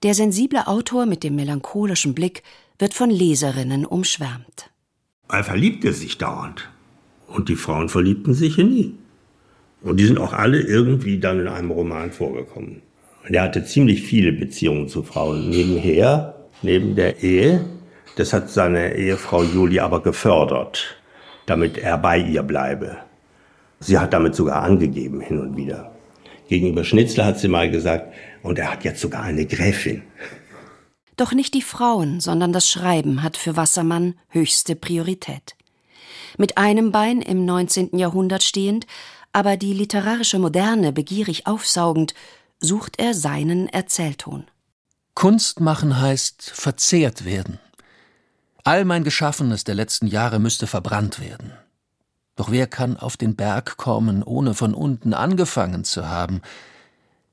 Der 0.04 0.14
sensible 0.14 0.68
Autor 0.68 1.06
mit 1.06 1.24
dem 1.24 1.36
melancholischen 1.36 2.14
Blick 2.14 2.44
wird 2.80 2.94
von 2.94 3.10
Leserinnen 3.10 3.86
umschwärmt. 3.86 4.70
Er 5.30 5.44
verliebte 5.44 5.94
sich 5.94 6.18
dauernd. 6.18 6.70
Und 7.28 7.50
die 7.50 7.56
Frauen 7.56 7.90
verliebten 7.90 8.34
sich 8.34 8.60
in 8.60 8.76
ihn. 8.76 9.05
Und 9.86 9.98
die 10.00 10.06
sind 10.06 10.18
auch 10.18 10.34
alle 10.34 10.60
irgendwie 10.60 11.20
dann 11.20 11.40
in 11.40 11.48
einem 11.48 11.70
Roman 11.70 12.12
vorgekommen. 12.12 12.82
Und 13.26 13.36
er 13.36 13.44
hatte 13.44 13.64
ziemlich 13.64 14.02
viele 14.02 14.32
Beziehungen 14.32 14.90
zu 14.90 15.04
Frauen 15.04 15.50
nebenher, 15.50 16.36
neben 16.64 16.96
der 16.96 17.22
Ehe. 17.22 17.64
Das 18.16 18.34
hat 18.34 18.50
seine 18.50 18.96
Ehefrau 18.96 19.44
Julie 19.44 19.84
aber 19.84 20.02
gefördert, 20.02 20.98
damit 21.46 21.78
er 21.78 22.00
bei 22.00 22.18
ihr 22.18 22.42
bleibe. 22.42 22.98
Sie 23.80 24.00
hat 24.00 24.14
damit 24.14 24.34
sogar 24.34 24.64
angegeben, 24.64 25.22
hin 25.22 25.40
und 25.40 25.56
wieder. 25.56 25.92
Gegenüber 26.48 26.84
Schnitzler 26.84 27.26
hat 27.26 27.40
sie 27.40 27.48
mal 27.48 27.70
gesagt, 27.70 28.12
und 28.42 28.58
er 28.58 28.72
hat 28.72 28.84
jetzt 28.84 29.02
sogar 29.02 29.22
eine 29.22 29.46
Gräfin. 29.46 30.02
Doch 31.16 31.32
nicht 31.32 31.54
die 31.54 31.62
Frauen, 31.62 32.20
sondern 32.20 32.54
das 32.54 32.68
Schreiben 32.68 33.22
hat 33.22 33.38
für 33.38 33.56
Wassermann 33.56 34.16
höchste 34.30 34.76
Priorität. 34.76 35.56
Mit 36.38 36.58
einem 36.58 36.92
Bein 36.92 37.22
im 37.22 37.46
19. 37.46 37.98
Jahrhundert 37.98 38.44
stehend, 38.44 38.86
aber 39.36 39.58
die 39.58 39.74
literarische 39.74 40.40
Moderne 40.40 40.94
begierig 40.94 41.46
aufsaugend, 41.46 42.14
sucht 42.62 42.98
er 43.00 43.14
seinen 43.14 43.68
Erzählton. 43.68 44.46
Kunst 45.14 45.60
machen 45.60 46.00
heißt 46.00 46.52
verzehrt 46.56 47.26
werden. 47.26 47.60
All 48.64 48.86
mein 48.86 49.04
Geschaffenes 49.04 49.66
der 49.66 49.76
letzten 49.76 50.08
Jahre 50.08 50.40
müsste 50.40 50.68
verbrannt 50.68 51.20
werden. 51.20 51.52
Doch 52.38 52.50
wer 52.50 52.66
kann 52.66 52.96
auf 52.96 53.18
den 53.18 53.36
Berg 53.36 53.76
kommen, 53.76 54.24
ohne 54.24 54.54
von 54.54 54.74
unten 54.74 55.14
angefangen 55.14 55.84
zu 55.84 56.08
haben? 56.08 56.42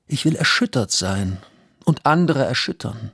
Ich 0.08 0.24
will 0.24 0.34
erschüttert 0.34 0.90
sein 0.90 1.38
und 1.84 2.04
andere 2.04 2.44
erschüttern. 2.44 3.12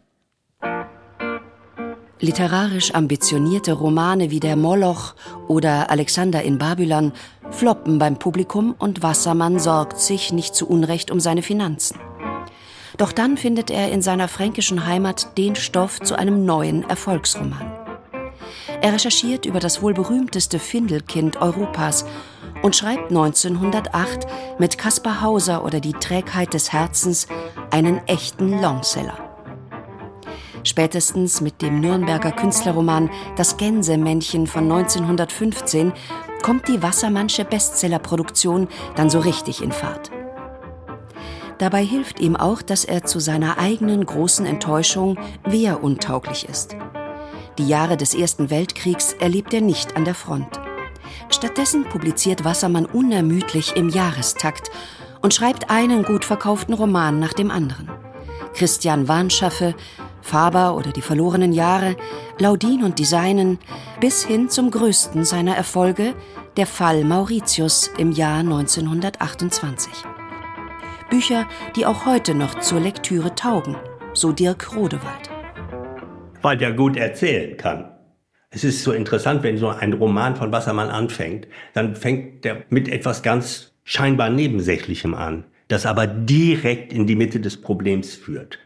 Literarisch 2.20 2.94
ambitionierte 2.94 3.72
Romane 3.72 4.30
wie 4.30 4.40
der 4.40 4.56
Moloch 4.56 5.14
oder 5.46 5.90
Alexander 5.90 6.42
in 6.42 6.58
Babylon 6.58 7.12
floppen 7.50 7.98
beim 8.00 8.18
Publikum 8.18 8.74
und 8.76 9.02
Wassermann 9.02 9.60
sorgt 9.60 10.00
sich 10.00 10.32
nicht 10.32 10.54
zu 10.54 10.68
Unrecht 10.68 11.12
um 11.12 11.20
seine 11.20 11.42
Finanzen. 11.42 12.00
Doch 12.96 13.12
dann 13.12 13.36
findet 13.36 13.70
er 13.70 13.92
in 13.92 14.02
seiner 14.02 14.26
fränkischen 14.26 14.84
Heimat 14.84 15.38
den 15.38 15.54
Stoff 15.54 16.00
zu 16.00 16.18
einem 16.18 16.44
neuen 16.44 16.82
Erfolgsroman. 16.90 17.72
Er 18.80 18.92
recherchiert 18.92 19.46
über 19.46 19.60
das 19.60 19.80
wohl 19.80 19.94
berühmteste 19.94 20.58
Findelkind 20.58 21.40
Europas 21.40 22.04
und 22.62 22.74
schreibt 22.74 23.10
1908 23.10 24.26
mit 24.58 24.76
Caspar 24.76 25.20
Hauser 25.20 25.64
oder 25.64 25.78
Die 25.78 25.92
Trägheit 25.92 26.52
des 26.52 26.72
Herzens 26.72 27.28
einen 27.70 27.98
echten 28.08 28.60
Longseller. 28.60 29.27
Spätestens 30.64 31.40
mit 31.40 31.62
dem 31.62 31.80
Nürnberger 31.80 32.32
Künstlerroman 32.32 33.10
Das 33.36 33.56
Gänsemännchen 33.56 34.46
von 34.46 34.64
1915 34.64 35.92
kommt 36.42 36.68
die 36.68 36.82
Wassermannsche 36.82 37.44
Bestsellerproduktion 37.44 38.68
dann 38.96 39.10
so 39.10 39.20
richtig 39.20 39.62
in 39.62 39.72
Fahrt. 39.72 40.10
Dabei 41.58 41.84
hilft 41.84 42.20
ihm 42.20 42.36
auch, 42.36 42.62
dass 42.62 42.84
er 42.84 43.04
zu 43.04 43.18
seiner 43.18 43.58
eigenen 43.58 44.06
großen 44.06 44.46
Enttäuschung 44.46 45.18
wehruntauglich 45.44 46.48
ist. 46.48 46.76
Die 47.58 47.66
Jahre 47.66 47.96
des 47.96 48.14
Ersten 48.14 48.50
Weltkriegs 48.50 49.14
erlebt 49.14 49.52
er 49.52 49.60
nicht 49.60 49.96
an 49.96 50.04
der 50.04 50.14
Front. 50.14 50.60
Stattdessen 51.30 51.84
publiziert 51.84 52.44
Wassermann 52.44 52.86
unermüdlich 52.86 53.74
im 53.74 53.88
Jahrestakt 53.88 54.70
und 55.20 55.34
schreibt 55.34 55.68
einen 55.68 56.04
gut 56.04 56.24
verkauften 56.24 56.74
Roman 56.74 57.18
nach 57.18 57.32
dem 57.32 57.50
anderen. 57.50 57.90
Christian 58.54 59.08
Warnschaffe 59.08 59.74
Faber 60.20 60.76
oder 60.76 60.92
die 60.92 61.02
verlorenen 61.02 61.52
Jahre, 61.52 61.96
Laudin 62.38 62.82
und 62.84 62.98
Designen, 62.98 63.58
bis 64.00 64.24
hin 64.24 64.48
zum 64.48 64.70
größten 64.70 65.24
seiner 65.24 65.56
Erfolge, 65.56 66.14
der 66.56 66.66
Fall 66.66 67.04
Mauritius 67.04 67.90
im 67.98 68.12
Jahr 68.12 68.40
1928. 68.40 69.92
Bücher, 71.10 71.46
die 71.76 71.86
auch 71.86 72.04
heute 72.04 72.34
noch 72.34 72.60
zur 72.60 72.80
Lektüre 72.80 73.34
taugen, 73.34 73.76
so 74.12 74.32
Dirk 74.32 74.76
Rodewald. 74.76 75.30
Weil 76.42 76.56
der 76.56 76.72
gut 76.72 76.96
erzählen 76.96 77.56
kann. 77.56 77.92
Es 78.50 78.64
ist 78.64 78.82
so 78.82 78.92
interessant, 78.92 79.42
wenn 79.42 79.58
so 79.58 79.68
ein 79.68 79.92
Roman 79.92 80.36
von 80.36 80.52
Wassermann 80.52 80.88
anfängt, 80.88 81.48
dann 81.74 81.94
fängt 81.96 82.44
der 82.44 82.64
mit 82.70 82.88
etwas 82.88 83.22
ganz 83.22 83.74
scheinbar 83.84 84.30
Nebensächlichem 84.30 85.14
an, 85.14 85.44
das 85.68 85.86
aber 85.86 86.06
direkt 86.06 86.92
in 86.92 87.06
die 87.06 87.16
Mitte 87.16 87.40
des 87.40 87.60
Problems 87.60 88.14
führt. 88.14 88.58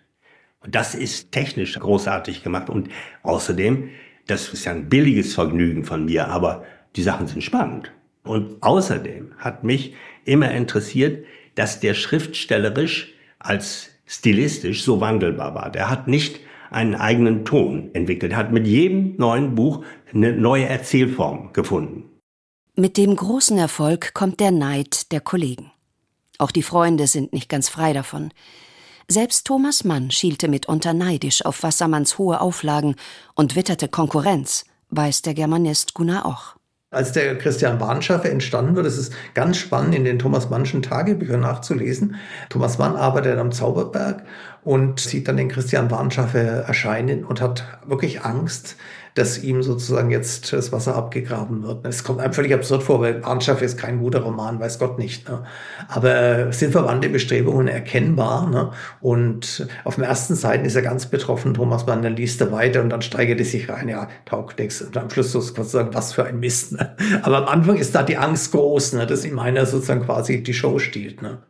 Und 0.64 0.74
das 0.74 0.94
ist 0.94 1.32
technisch 1.32 1.78
großartig 1.78 2.42
gemacht. 2.42 2.70
Und 2.70 2.88
außerdem, 3.22 3.90
das 4.26 4.48
ist 4.52 4.64
ja 4.64 4.72
ein 4.72 4.88
billiges 4.88 5.34
Vergnügen 5.34 5.84
von 5.84 6.04
mir, 6.04 6.28
aber 6.28 6.64
die 6.96 7.02
Sachen 7.02 7.26
sind 7.26 7.42
spannend. 7.42 7.92
Und 8.24 8.62
außerdem 8.62 9.32
hat 9.38 9.64
mich 9.64 9.94
immer 10.24 10.50
interessiert, 10.52 11.24
dass 11.54 11.80
der 11.80 11.94
schriftstellerisch 11.94 13.12
als 13.38 13.90
stilistisch 14.06 14.84
so 14.84 15.00
wandelbar 15.00 15.54
war. 15.54 15.70
Der 15.70 15.90
hat 15.90 16.06
nicht 16.06 16.40
einen 16.70 16.94
eigenen 16.94 17.44
Ton 17.44 17.90
entwickelt. 17.92 18.34
Hat 18.34 18.52
mit 18.52 18.66
jedem 18.66 19.16
neuen 19.16 19.54
Buch 19.54 19.84
eine 20.12 20.32
neue 20.32 20.66
Erzählform 20.66 21.52
gefunden. 21.52 22.04
Mit 22.74 22.96
dem 22.96 23.14
großen 23.14 23.58
Erfolg 23.58 24.14
kommt 24.14 24.40
der 24.40 24.50
Neid 24.50 25.12
der 25.12 25.20
Kollegen. 25.20 25.70
Auch 26.38 26.50
die 26.50 26.62
Freunde 26.62 27.06
sind 27.06 27.32
nicht 27.32 27.48
ganz 27.48 27.68
frei 27.68 27.92
davon. 27.92 28.32
Selbst 29.08 29.46
Thomas 29.46 29.84
Mann 29.84 30.10
schielte 30.10 30.48
mitunter 30.48 30.94
neidisch 30.94 31.44
auf 31.44 31.62
Wassermanns 31.62 32.18
hohe 32.18 32.40
Auflagen 32.40 32.96
und 33.34 33.56
witterte 33.56 33.88
Konkurrenz, 33.88 34.64
weiß 34.90 35.22
der 35.22 35.34
Germanist 35.34 35.94
Gunnar 35.94 36.26
Och. 36.26 36.56
Als 36.92 37.12
der 37.12 37.38
Christian 37.38 37.78
Bahnschaffe 37.78 38.30
entstanden 38.30 38.76
wird, 38.76 38.86
ist 38.86 38.98
es 38.98 39.10
ganz 39.32 39.56
spannend, 39.56 39.94
in 39.94 40.04
den 40.04 40.18
Thomas 40.18 40.50
Mannschen 40.50 40.82
Tagebüchern 40.82 41.40
nachzulesen. 41.40 42.16
Thomas 42.50 42.76
Mann 42.76 42.96
arbeitet 42.96 43.38
am 43.38 43.50
Zauberberg 43.50 44.24
und 44.62 45.00
sieht 45.00 45.26
dann 45.26 45.38
den 45.38 45.48
Christian 45.48 45.88
Bahnschaffe 45.88 46.38
erscheinen 46.38 47.24
und 47.24 47.40
hat 47.40 47.64
wirklich 47.86 48.24
Angst, 48.26 48.76
dass 49.14 49.42
ihm 49.42 49.62
sozusagen 49.62 50.10
jetzt 50.10 50.52
das 50.52 50.72
Wasser 50.72 50.94
abgegraben 50.94 51.62
wird. 51.62 51.86
Es 51.86 52.02
kommt 52.02 52.20
einem 52.20 52.32
völlig 52.32 52.54
absurd 52.54 52.82
vor, 52.82 53.00
weil 53.00 53.22
Arnschaff 53.22 53.60
ist 53.60 53.78
kein 53.78 53.98
guter 53.98 54.20
Roman, 54.20 54.58
weiß 54.58 54.78
Gott 54.78 54.98
nicht. 54.98 55.28
Ne? 55.28 55.42
Aber 55.88 56.14
äh, 56.14 56.52
sind 56.52 56.72
verwandte 56.72 57.08
Bestrebungen 57.10 57.68
erkennbar. 57.68 58.48
Ne? 58.48 58.70
Und 59.00 59.66
auf 59.84 59.96
den 59.96 60.04
ersten 60.04 60.34
Seiten 60.34 60.64
ist 60.64 60.76
er 60.76 60.82
ganz 60.82 61.06
betroffen, 61.06 61.54
Thomas 61.54 61.86
Mann, 61.86 62.02
dann 62.02 62.16
liest 62.16 62.40
er 62.40 62.52
weiter 62.52 62.80
und 62.82 62.90
dann 62.90 63.02
steigert 63.02 63.38
er 63.38 63.44
sich 63.44 63.68
rein, 63.68 63.88
ja, 63.88 64.08
taugt 64.24 64.58
nichts. 64.58 64.80
Und 64.80 64.96
am 64.96 65.10
Schluss 65.10 65.32
sozusagen, 65.32 65.92
was 65.92 66.14
für 66.14 66.24
ein 66.24 66.40
Mist. 66.40 66.72
Ne? 66.72 66.96
Aber 67.22 67.38
am 67.38 67.44
Anfang 67.44 67.76
ist 67.76 67.94
da 67.94 68.02
die 68.02 68.16
Angst 68.16 68.52
groß, 68.52 68.94
ne? 68.94 69.06
dass 69.06 69.24
ihm 69.24 69.38
einer 69.38 69.66
sozusagen 69.66 70.04
quasi 70.04 70.42
die 70.42 70.54
Show 70.54 70.78
stiehlt. 70.78 71.20
Ne? 71.20 71.42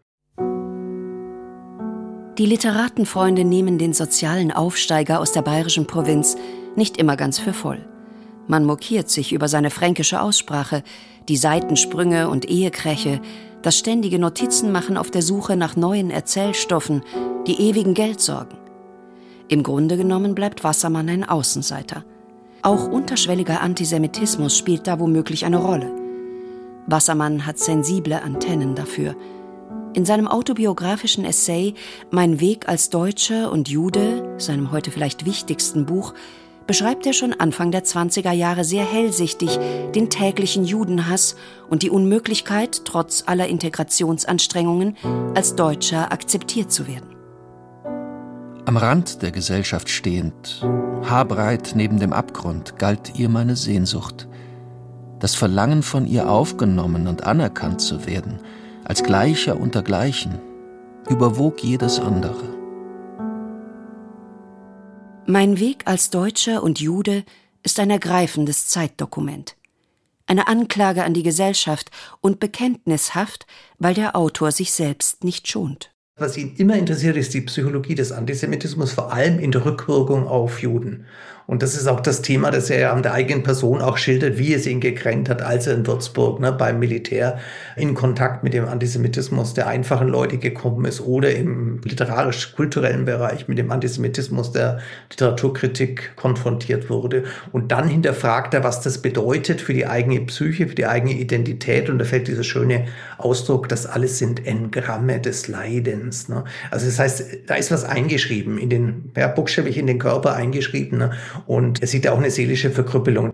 Die 2.38 2.46
Literatenfreunde 2.46 3.44
nehmen 3.44 3.76
den 3.76 3.92
sozialen 3.92 4.50
Aufsteiger 4.50 5.20
aus 5.20 5.32
der 5.32 5.42
bayerischen 5.42 5.86
Provinz 5.86 6.36
nicht 6.76 6.96
immer 6.96 7.16
ganz 7.16 7.38
für 7.38 7.52
voll. 7.52 7.84
Man 8.48 8.64
mokiert 8.64 9.08
sich 9.08 9.32
über 9.32 9.48
seine 9.48 9.70
fränkische 9.70 10.20
Aussprache, 10.20 10.82
die 11.28 11.36
Seitensprünge 11.36 12.28
und 12.28 12.48
Ehekräche, 12.48 13.20
das 13.62 13.78
ständige 13.78 14.18
Notizenmachen 14.18 14.96
auf 14.96 15.10
der 15.10 15.22
Suche 15.22 15.56
nach 15.56 15.76
neuen 15.76 16.10
Erzählstoffen, 16.10 17.02
die 17.46 17.60
ewigen 17.60 17.94
Geldsorgen. 17.94 18.58
Im 19.48 19.62
Grunde 19.62 19.96
genommen 19.96 20.34
bleibt 20.34 20.64
Wassermann 20.64 21.08
ein 21.08 21.28
Außenseiter. 21.28 22.04
Auch 22.62 22.88
unterschwelliger 22.88 23.60
Antisemitismus 23.60 24.56
spielt 24.56 24.86
da 24.86 24.98
womöglich 24.98 25.44
eine 25.44 25.58
Rolle. 25.58 25.90
Wassermann 26.86 27.46
hat 27.46 27.58
sensible 27.58 28.22
Antennen 28.22 28.74
dafür. 28.74 29.14
In 29.94 30.04
seinem 30.04 30.26
autobiografischen 30.26 31.24
Essay 31.24 31.74
Mein 32.10 32.40
Weg 32.40 32.68
als 32.68 32.88
Deutscher 32.88 33.52
und 33.52 33.68
Jude, 33.68 34.36
seinem 34.38 34.72
heute 34.72 34.90
vielleicht 34.90 35.26
wichtigsten 35.26 35.86
Buch, 35.86 36.14
beschreibt 36.72 37.04
er 37.04 37.12
schon 37.12 37.34
Anfang 37.34 37.70
der 37.70 37.84
20er 37.84 38.32
Jahre 38.32 38.64
sehr 38.64 38.90
hellsichtig 38.90 39.58
den 39.94 40.08
täglichen 40.08 40.64
Judenhass 40.64 41.36
und 41.68 41.82
die 41.82 41.90
Unmöglichkeit, 41.90 42.86
trotz 42.86 43.24
aller 43.26 43.46
Integrationsanstrengungen, 43.46 44.96
als 45.34 45.54
Deutscher 45.54 46.10
akzeptiert 46.10 46.72
zu 46.72 46.86
werden. 46.86 47.14
Am 48.64 48.78
Rand 48.78 49.20
der 49.20 49.32
Gesellschaft 49.32 49.90
stehend, 49.90 50.66
haarbreit 51.04 51.72
neben 51.74 51.98
dem 51.98 52.14
Abgrund, 52.14 52.78
galt 52.78 53.18
ihr 53.18 53.28
meine 53.28 53.54
Sehnsucht. 53.54 54.26
Das 55.18 55.34
Verlangen 55.34 55.82
von 55.82 56.06
ihr 56.06 56.30
aufgenommen 56.30 57.06
und 57.06 57.24
anerkannt 57.24 57.82
zu 57.82 58.06
werden, 58.06 58.40
als 58.84 59.02
Gleicher 59.02 59.60
unter 59.60 59.82
Gleichen, 59.82 60.38
überwog 61.06 61.62
jedes 61.62 62.00
andere. 62.00 62.61
Mein 65.26 65.60
Weg 65.60 65.82
als 65.84 66.10
Deutscher 66.10 66.64
und 66.64 66.80
Jude 66.80 67.24
ist 67.62 67.78
ein 67.78 67.90
ergreifendes 67.90 68.66
Zeitdokument. 68.66 69.56
Eine 70.26 70.48
Anklage 70.48 71.04
an 71.04 71.14
die 71.14 71.22
Gesellschaft 71.22 71.90
und 72.20 72.40
bekenntnishaft, 72.40 73.46
weil 73.78 73.94
der 73.94 74.16
Autor 74.16 74.50
sich 74.50 74.72
selbst 74.72 75.22
nicht 75.22 75.46
schont. 75.46 75.92
Was 76.16 76.36
ihn 76.36 76.56
immer 76.56 76.74
interessiert, 76.74 77.16
ist 77.16 77.34
die 77.34 77.40
Psychologie 77.42 77.94
des 77.94 78.10
Antisemitismus, 78.10 78.92
vor 78.92 79.12
allem 79.12 79.38
in 79.38 79.52
der 79.52 79.64
Rückwirkung 79.64 80.26
auf 80.26 80.60
Juden. 80.60 81.06
Und 81.46 81.62
das 81.62 81.74
ist 81.74 81.86
auch 81.86 82.00
das 82.00 82.22
Thema, 82.22 82.50
das 82.50 82.70
er 82.70 82.80
ja 82.80 82.92
an 82.92 83.02
der 83.02 83.12
eigenen 83.12 83.42
Person 83.42 83.80
auch 83.80 83.98
schildert, 83.98 84.38
wie 84.38 84.54
es 84.54 84.66
ihn 84.66 84.80
gekränkt 84.80 85.28
hat, 85.28 85.42
als 85.42 85.66
er 85.66 85.74
in 85.74 85.86
Würzburg 85.86 86.40
ne, 86.40 86.52
beim 86.52 86.78
Militär 86.78 87.38
in 87.76 87.94
Kontakt 87.94 88.42
mit 88.44 88.54
dem 88.54 88.66
Antisemitismus 88.66 89.54
der 89.54 89.66
einfachen 89.66 90.08
Leute 90.08 90.38
gekommen 90.38 90.84
ist 90.84 91.00
oder 91.00 91.34
im 91.34 91.80
literarisch-kulturellen 91.84 93.04
Bereich 93.04 93.48
mit 93.48 93.58
dem 93.58 93.70
Antisemitismus 93.70 94.52
der 94.52 94.80
Literaturkritik 95.10 96.16
konfrontiert 96.16 96.90
wurde. 96.90 97.24
Und 97.52 97.72
dann 97.72 97.88
hinterfragt 97.88 98.54
er, 98.54 98.64
was 98.64 98.80
das 98.80 98.98
bedeutet 98.98 99.60
für 99.60 99.74
die 99.74 99.86
eigene 99.86 100.20
Psyche, 100.20 100.68
für 100.68 100.74
die 100.74 100.86
eigene 100.86 101.12
Identität. 101.12 101.90
Und 101.90 101.98
da 101.98 102.04
fällt 102.04 102.28
dieser 102.28 102.44
schöne 102.44 102.86
Ausdruck, 103.18 103.68
das 103.68 103.86
alles 103.86 104.18
sind 104.18 104.46
Engramme 104.46 105.20
des 105.20 105.48
Leidens. 105.48 106.28
Ne? 106.28 106.44
Also 106.70 106.86
das 106.86 106.98
heißt, 106.98 107.24
da 107.46 107.54
ist 107.54 107.70
was 107.70 107.84
eingeschrieben, 107.84 108.58
in 108.58 108.70
den, 108.70 109.12
ja, 109.16 109.28
buchstäblich 109.28 109.78
in 109.78 109.86
den 109.86 109.98
Körper 109.98 110.34
eingeschrieben. 110.34 110.98
Ne? 110.98 111.12
Und 111.46 111.80
er 111.80 111.88
sieht 111.88 112.06
auch 112.08 112.18
eine 112.18 112.30
seelische 112.30 112.70
Verkrüppelung. 112.70 113.32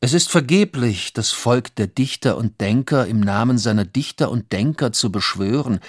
Es 0.00 0.12
ist 0.12 0.30
vergeblich, 0.30 1.12
das 1.12 1.30
Volk 1.32 1.74
der 1.74 1.88
Dichter 1.88 2.36
und 2.36 2.60
Denker 2.60 3.06
im 3.06 3.20
Namen 3.20 3.58
seiner 3.58 3.84
Dichter 3.84 4.30
und 4.30 4.52
Denker 4.52 4.92
zu 4.92 5.10
beschwören. 5.10 5.80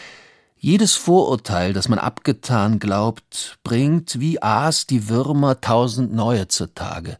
Jedes 0.57 0.95
Vorurteil, 0.95 1.73
das 1.73 1.89
man 1.89 1.99
abgetan 1.99 2.79
glaubt, 2.79 3.59
bringt 3.63 4.19
wie 4.19 4.41
Aas 4.41 4.87
die 4.87 5.09
Würmer 5.09 5.61
tausend 5.61 6.11
neue 6.13 6.47
zutage. 6.47 7.17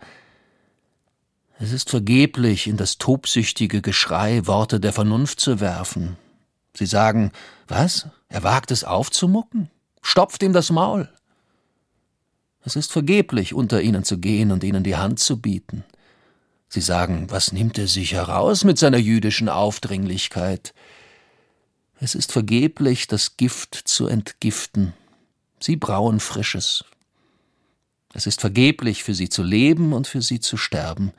Es 1.60 1.72
ist 1.72 1.90
vergeblich, 1.90 2.68
in 2.68 2.78
das 2.78 2.98
tobsüchtige 2.98 3.82
Geschrei 3.82 4.48
Worte 4.48 4.80
der 4.80 4.94
Vernunft 4.94 5.40
zu 5.40 5.60
werfen. 5.60 6.18
Sie 6.74 6.86
sagen, 6.86 7.32
was? 7.68 8.08
Er 8.30 8.44
wagt 8.44 8.72
es 8.72 8.84
aufzumucken? 8.84 9.70
Stopft 10.02 10.42
ihm 10.42 10.54
das 10.54 10.72
Maul. 10.72 11.10
Es 12.70 12.76
ist 12.76 12.92
vergeblich, 12.92 13.56
unter 13.56 13.82
ihnen 13.82 14.04
zu 14.04 14.20
gehen 14.20 14.52
und 14.52 14.64
ihnen 14.64 14.84
die 14.84 14.96
Hand 14.96 15.18
zu 15.20 15.42
bieten. 15.42 15.84
Sie 16.68 16.82
sagen, 16.82 17.26
was 17.32 17.52
nimmt 17.52 17.80
er 17.80 17.88
sich 17.88 18.14
heraus 18.14 18.64
mit 18.64 18.78
seiner 18.78 19.00
jüdischen 19.00 19.50
Aufdringlichkeit? 19.50 20.76
Es 22.00 22.14
ist 22.14 22.32
vergeblich, 22.32 23.08
das 23.08 23.38
Gift 23.38 23.74
zu 23.74 24.06
entgiften. 24.06 24.94
Sie 25.60 25.78
brauen 25.78 26.20
Frisches. 26.20 26.86
Es 28.14 28.28
ist 28.28 28.40
vergeblich, 28.40 29.04
für 29.04 29.16
sie 29.16 29.30
zu 29.30 29.42
leben 29.42 29.92
und 29.92 30.06
für 30.06 30.22
sie 30.22 30.40
zu 30.40 30.56
sterben. 30.56 31.12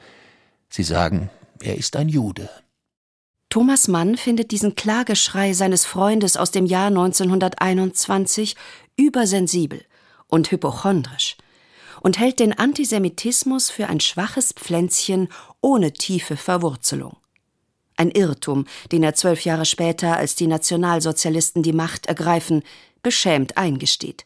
Sie 0.69 0.85
sagen, 0.85 1.31
er 1.61 1.77
ist 1.77 1.97
ein 1.97 2.09
Jude. 2.09 2.49
Thomas 3.49 3.89
Mann 3.89 4.17
findet 4.17 4.53
diesen 4.53 4.77
Klageschrei 4.77 5.53
seines 5.53 5.85
Freundes 5.85 6.37
aus 6.37 6.53
dem 6.53 6.67
Jahr 6.67 6.87
1921 6.87 8.55
übersensibel 8.97 9.85
und 10.31 10.51
hypochondrisch 10.51 11.37
und 12.01 12.19
hält 12.19 12.41
den 12.41 12.59
Antisemitismus 12.59 13.71
für 13.71 13.89
ein 13.89 14.01
schwaches 14.01 14.53
Pflänzchen 14.53 15.29
ohne 15.61 15.93
tiefe 15.93 16.37
Verwurzelung. 16.37 17.17
Ein 17.97 18.11
Irrtum, 18.11 18.67
den 18.93 19.03
er 19.03 19.15
zwölf 19.15 19.45
Jahre 19.45 19.67
später, 19.67 20.17
als 20.17 20.35
die 20.35 20.47
Nationalsozialisten 20.47 21.63
die 21.63 21.75
Macht 21.75 22.07
ergreifen, 22.07 22.63
beschämt 23.03 23.59
eingesteht. 23.59 24.25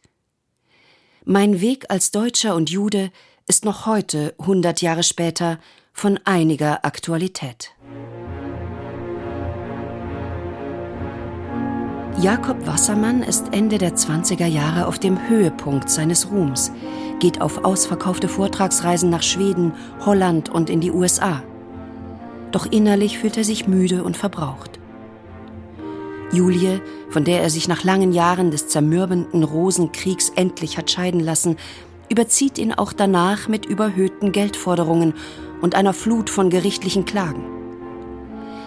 Mein 1.24 1.60
Weg 1.60 1.86
als 1.88 2.10
Deutscher 2.10 2.54
und 2.54 2.70
Jude 2.70 3.10
ist 3.46 3.64
noch 3.64 3.86
heute, 3.86 4.34
hundert 4.38 4.80
Jahre 4.80 5.02
später, 5.02 5.58
von 5.92 6.20
einiger 6.24 6.84
Aktualität. 6.84 7.72
Jakob 12.20 12.64
Wassermann 12.64 13.22
ist 13.22 13.52
Ende 13.52 13.76
der 13.76 13.96
20er 13.96 14.46
Jahre 14.46 14.86
auf 14.86 15.00
dem 15.00 15.28
Höhepunkt 15.28 15.90
seines 15.90 16.30
Ruhms, 16.30 16.70
geht 17.18 17.40
auf 17.40 17.64
ausverkaufte 17.64 18.28
Vortragsreisen 18.28 19.10
nach 19.10 19.22
Schweden, 19.22 19.72
Holland 20.06 20.48
und 20.48 20.70
in 20.70 20.80
die 20.80 20.92
USA. 20.92 21.42
Doch 22.52 22.66
innerlich 22.66 23.18
fühlt 23.18 23.36
er 23.36 23.42
sich 23.42 23.66
müde 23.66 24.04
und 24.04 24.16
verbraucht. 24.16 24.78
Julie, 26.32 26.80
von 27.10 27.24
der 27.24 27.42
er 27.42 27.50
sich 27.50 27.66
nach 27.66 27.82
langen 27.82 28.12
Jahren 28.12 28.52
des 28.52 28.68
zermürbenden 28.68 29.42
Rosenkriegs 29.42 30.30
endlich 30.36 30.78
hat 30.78 30.92
scheiden 30.92 31.20
lassen, 31.20 31.56
überzieht 32.08 32.58
ihn 32.58 32.72
auch 32.72 32.92
danach 32.92 33.48
mit 33.48 33.66
überhöhten 33.66 34.30
Geldforderungen 34.30 35.14
und 35.60 35.74
einer 35.74 35.92
Flut 35.92 36.30
von 36.30 36.48
gerichtlichen 36.48 37.04
Klagen. 37.04 37.53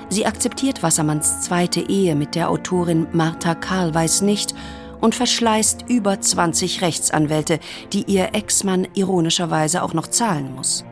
Sie 0.10 0.26
akzeptiert 0.26 0.84
Wassermanns 0.84 1.42
zweite 1.42 1.82
Ehe 1.82 2.16
mit 2.16 2.36
der 2.36 2.50
Autorin 2.50 3.08
Martha 3.12 3.56
Karlweis 3.56 4.22
nicht 4.22 4.56
und 5.02 5.16
verschleißt 5.16 5.86
über 5.88 6.20
20 6.20 6.82
Rechtsanwälte, 6.82 7.60
die 7.94 8.04
ihr 8.04 8.34
Ex-Mann 8.34 8.88
ironischerweise 8.94 9.84
auch 9.84 9.94
noch 9.94 10.08
zahlen 10.08 10.56
muss. 10.56 10.86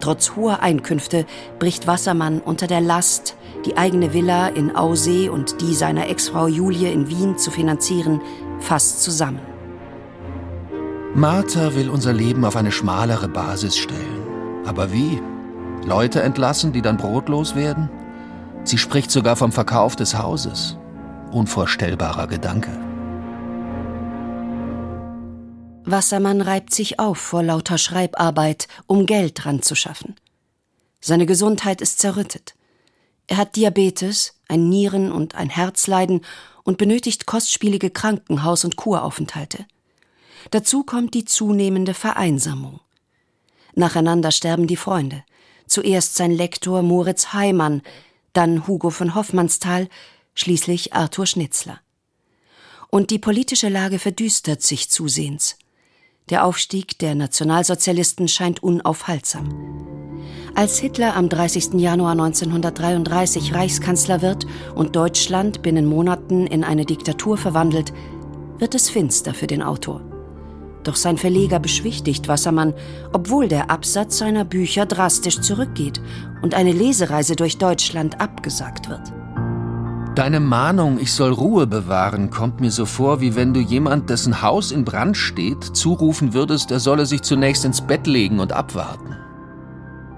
Trotz 0.00 0.34
hoher 0.34 0.60
Einkünfte 0.60 1.26
bricht 1.58 1.86
Wassermann 1.86 2.40
unter 2.40 2.66
der 2.66 2.80
Last, 2.80 3.36
die 3.66 3.76
eigene 3.76 4.12
Villa 4.12 4.48
in 4.48 4.74
Aussee 4.74 5.28
und 5.28 5.60
die 5.60 5.74
seiner 5.74 6.08
Ex-Frau 6.08 6.48
Julie 6.48 6.90
in 6.90 7.08
Wien 7.08 7.38
zu 7.38 7.50
finanzieren, 7.50 8.20
fast 8.58 9.02
zusammen. 9.02 9.40
Martha 11.14 11.74
will 11.74 11.90
unser 11.90 12.12
Leben 12.12 12.44
auf 12.44 12.56
eine 12.56 12.72
schmalere 12.72 13.28
Basis 13.28 13.76
stellen. 13.76 14.22
Aber 14.64 14.92
wie? 14.92 15.20
Leute 15.84 16.22
entlassen, 16.22 16.72
die 16.72 16.82
dann 16.82 16.96
brotlos 16.96 17.54
werden? 17.54 17.90
Sie 18.64 18.78
spricht 18.78 19.10
sogar 19.10 19.34
vom 19.34 19.50
Verkauf 19.50 19.96
des 19.96 20.16
Hauses. 20.16 20.76
Unvorstellbarer 21.32 22.28
Gedanke. 22.28 22.70
Wassermann 25.84 26.40
reibt 26.40 26.72
sich 26.72 27.00
auf 27.00 27.18
vor 27.18 27.42
lauter 27.42 27.78
Schreibarbeit, 27.78 28.68
um 28.86 29.06
Geld 29.06 29.44
ranzuschaffen. 29.44 30.14
Seine 31.00 31.26
Gesundheit 31.26 31.80
ist 31.80 31.98
zerrüttet. 31.98 32.54
Er 33.26 33.38
hat 33.38 33.56
Diabetes, 33.56 34.34
ein 34.46 34.68
Nieren- 34.68 35.10
und 35.10 35.34
ein 35.34 35.50
Herzleiden 35.50 36.20
und 36.62 36.78
benötigt 36.78 37.26
kostspielige 37.26 37.90
Krankenhaus- 37.90 38.64
und 38.64 38.76
Kuraufenthalte. 38.76 39.66
Dazu 40.52 40.84
kommt 40.84 41.14
die 41.14 41.24
zunehmende 41.24 41.94
Vereinsamung. 41.94 42.78
Nacheinander 43.74 44.30
sterben 44.30 44.68
die 44.68 44.76
Freunde 44.76 45.24
zuerst 45.66 46.16
sein 46.16 46.30
Lektor 46.30 46.82
Moritz 46.82 47.32
Heimann, 47.32 47.82
dann 48.32 48.66
Hugo 48.66 48.90
von 48.90 49.14
Hoffmannsthal, 49.14 49.88
schließlich 50.34 50.92
Arthur 50.94 51.26
Schnitzler. 51.26 51.80
Und 52.90 53.10
die 53.10 53.18
politische 53.18 53.68
Lage 53.68 53.98
verdüstert 53.98 54.62
sich 54.62 54.90
zusehends. 54.90 55.56
Der 56.30 56.44
Aufstieg 56.44 56.98
der 56.98 57.14
Nationalsozialisten 57.14 58.28
scheint 58.28 58.62
unaufhaltsam. 58.62 59.82
Als 60.54 60.78
Hitler 60.78 61.16
am 61.16 61.28
30. 61.28 61.74
Januar 61.74 62.12
1933 62.12 63.54
Reichskanzler 63.54 64.20
wird 64.20 64.46
und 64.74 64.94
Deutschland 64.94 65.62
binnen 65.62 65.86
Monaten 65.86 66.46
in 66.46 66.62
eine 66.62 66.84
Diktatur 66.84 67.38
verwandelt, 67.38 67.92
wird 68.58 68.74
es 68.74 68.90
finster 68.90 69.32
für 69.32 69.46
den 69.46 69.62
Autor. 69.62 70.11
Doch 70.84 70.96
sein 70.96 71.16
Verleger 71.16 71.58
beschwichtigt 71.58 72.28
Wassermann, 72.28 72.74
obwohl 73.12 73.48
der 73.48 73.70
Absatz 73.70 74.18
seiner 74.18 74.44
Bücher 74.44 74.86
drastisch 74.86 75.40
zurückgeht 75.40 76.00
und 76.42 76.54
eine 76.54 76.72
Lesereise 76.72 77.36
durch 77.36 77.58
Deutschland 77.58 78.20
abgesagt 78.20 78.88
wird. 78.88 79.12
Deine 80.14 80.40
Mahnung, 80.40 80.98
ich 81.00 81.12
soll 81.14 81.32
Ruhe 81.32 81.66
bewahren, 81.66 82.28
kommt 82.28 82.60
mir 82.60 82.70
so 82.70 82.84
vor, 82.84 83.22
wie 83.22 83.34
wenn 83.34 83.54
du 83.54 83.60
jemand, 83.60 84.10
dessen 84.10 84.42
Haus 84.42 84.70
in 84.70 84.84
Brand 84.84 85.16
steht, 85.16 85.64
zurufen 85.64 86.34
würdest, 86.34 86.70
er 86.70 86.80
solle 86.80 87.06
sich 87.06 87.22
zunächst 87.22 87.64
ins 87.64 87.80
Bett 87.80 88.06
legen 88.06 88.38
und 88.38 88.52
abwarten. 88.52 89.16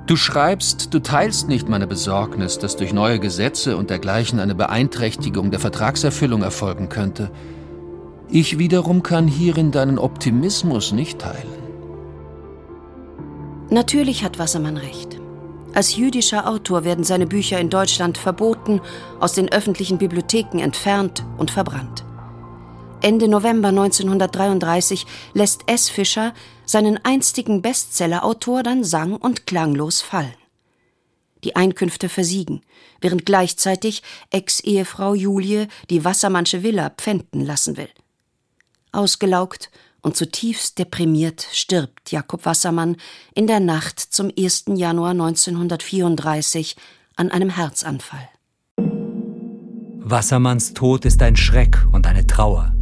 Du 0.07 0.17
schreibst, 0.17 0.93
du 0.93 0.99
teilst 0.99 1.49
nicht 1.49 1.69
meine 1.69 1.87
Besorgnis, 1.87 2.59
dass 2.59 2.77
durch 2.77 2.93
neue 2.93 3.21
Gesetze 3.21 3.77
und 3.77 3.89
dergleichen 3.89 4.41
eine 4.41 4.55
Beeinträchtigung 4.57 5.51
der 5.51 5.61
Vertragserfüllung 5.61 6.43
erfolgen 6.43 6.89
könnte. 6.89 7.31
Ich 8.31 8.59
wiederum 8.59 9.03
kann 9.03 9.29
hierin 9.29 9.71
deinen 9.71 9.99
Optimismus 9.99 10.93
nicht 10.93 11.21
teilen. 11.21 11.65
Natürlich 13.71 14.25
hat 14.25 14.39
Wassermann 14.39 14.77
recht. 14.77 15.19
Als 15.75 15.97
jüdischer 15.97 16.49
Autor 16.49 16.85
werden 16.85 17.05
seine 17.05 17.27
Bücher 17.27 17.59
in 17.59 17.69
Deutschland 17.69 18.17
verboten, 18.17 18.81
aus 19.19 19.33
den 19.33 19.51
öffentlichen 19.51 19.99
Bibliotheken 19.99 20.61
entfernt 20.61 21.25
und 21.37 21.51
verbrannt. 21.51 22.05
Ende 23.03 23.29
November 23.29 23.69
1933 23.69 25.05
lässt 25.35 25.65
S. 25.67 25.91
Fischer 25.91 26.33
seinen 26.65 27.05
einstigen 27.05 27.61
Bestsellerautor 27.61 28.63
dann 28.63 28.85
sang- 28.85 29.17
und 29.17 29.47
klanglos 29.47 30.01
fallen. 30.01 30.33
Die 31.43 31.57
Einkünfte 31.57 32.09
versiegen, 32.09 32.63
während 33.01 33.27
gleichzeitig 33.27 34.03
Ex-Ehefrau 34.31 35.15
Julie 35.15 35.69
die 35.91 36.05
Wassermannsche 36.05 36.63
Villa 36.63 36.91
pfänden 36.91 37.45
lassen 37.45 37.77
will. 37.77 37.91
Ausgelaugt 38.95 39.71
und 40.01 40.17
zutiefst 40.17 40.79
deprimiert 40.79 41.47
stirbt 41.53 42.13
Jakob 42.13 42.45
Wassermann 42.45 42.97
in 43.35 43.47
der 43.47 43.61
Nacht 43.61 43.99
zum 43.99 44.31
1. 44.39 44.65
Januar 44.75 45.11
1934 45.11 46.77
an 47.17 47.31
einem 47.31 47.51
Herzanfall. 47.51 48.29
Wassermanns 50.07 50.75
Tod 50.75 51.07
ist 51.07 51.23
ein 51.23 51.37
Schreck 51.37 51.87
und 51.91 52.07
eine 52.07 52.27
Trauer. 52.27 52.75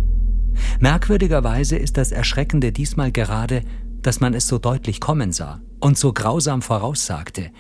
Merkwürdigerweise 0.81 1.77
ist 1.77 1.97
das 1.97 2.11
Erschreckende 2.11 2.73
diesmal 2.73 3.13
gerade, 3.13 3.63
dass 4.03 4.21
man 4.21 4.35
es 4.35 4.49
so 4.49 4.59
deutlich 4.59 5.01
kommen 5.01 5.33
sah 5.33 5.61
und 5.79 5.97
so 5.97 6.13
grausam 6.13 6.63
voraussagte. 6.63 7.51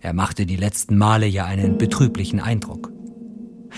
Er 0.00 0.12
machte 0.12 0.44
die 0.44 0.56
letzten 0.56 0.98
Male 0.98 1.26
ja 1.26 1.46
einen 1.46 1.78
betrüblichen 1.78 2.40
Eindruck. 2.40 2.92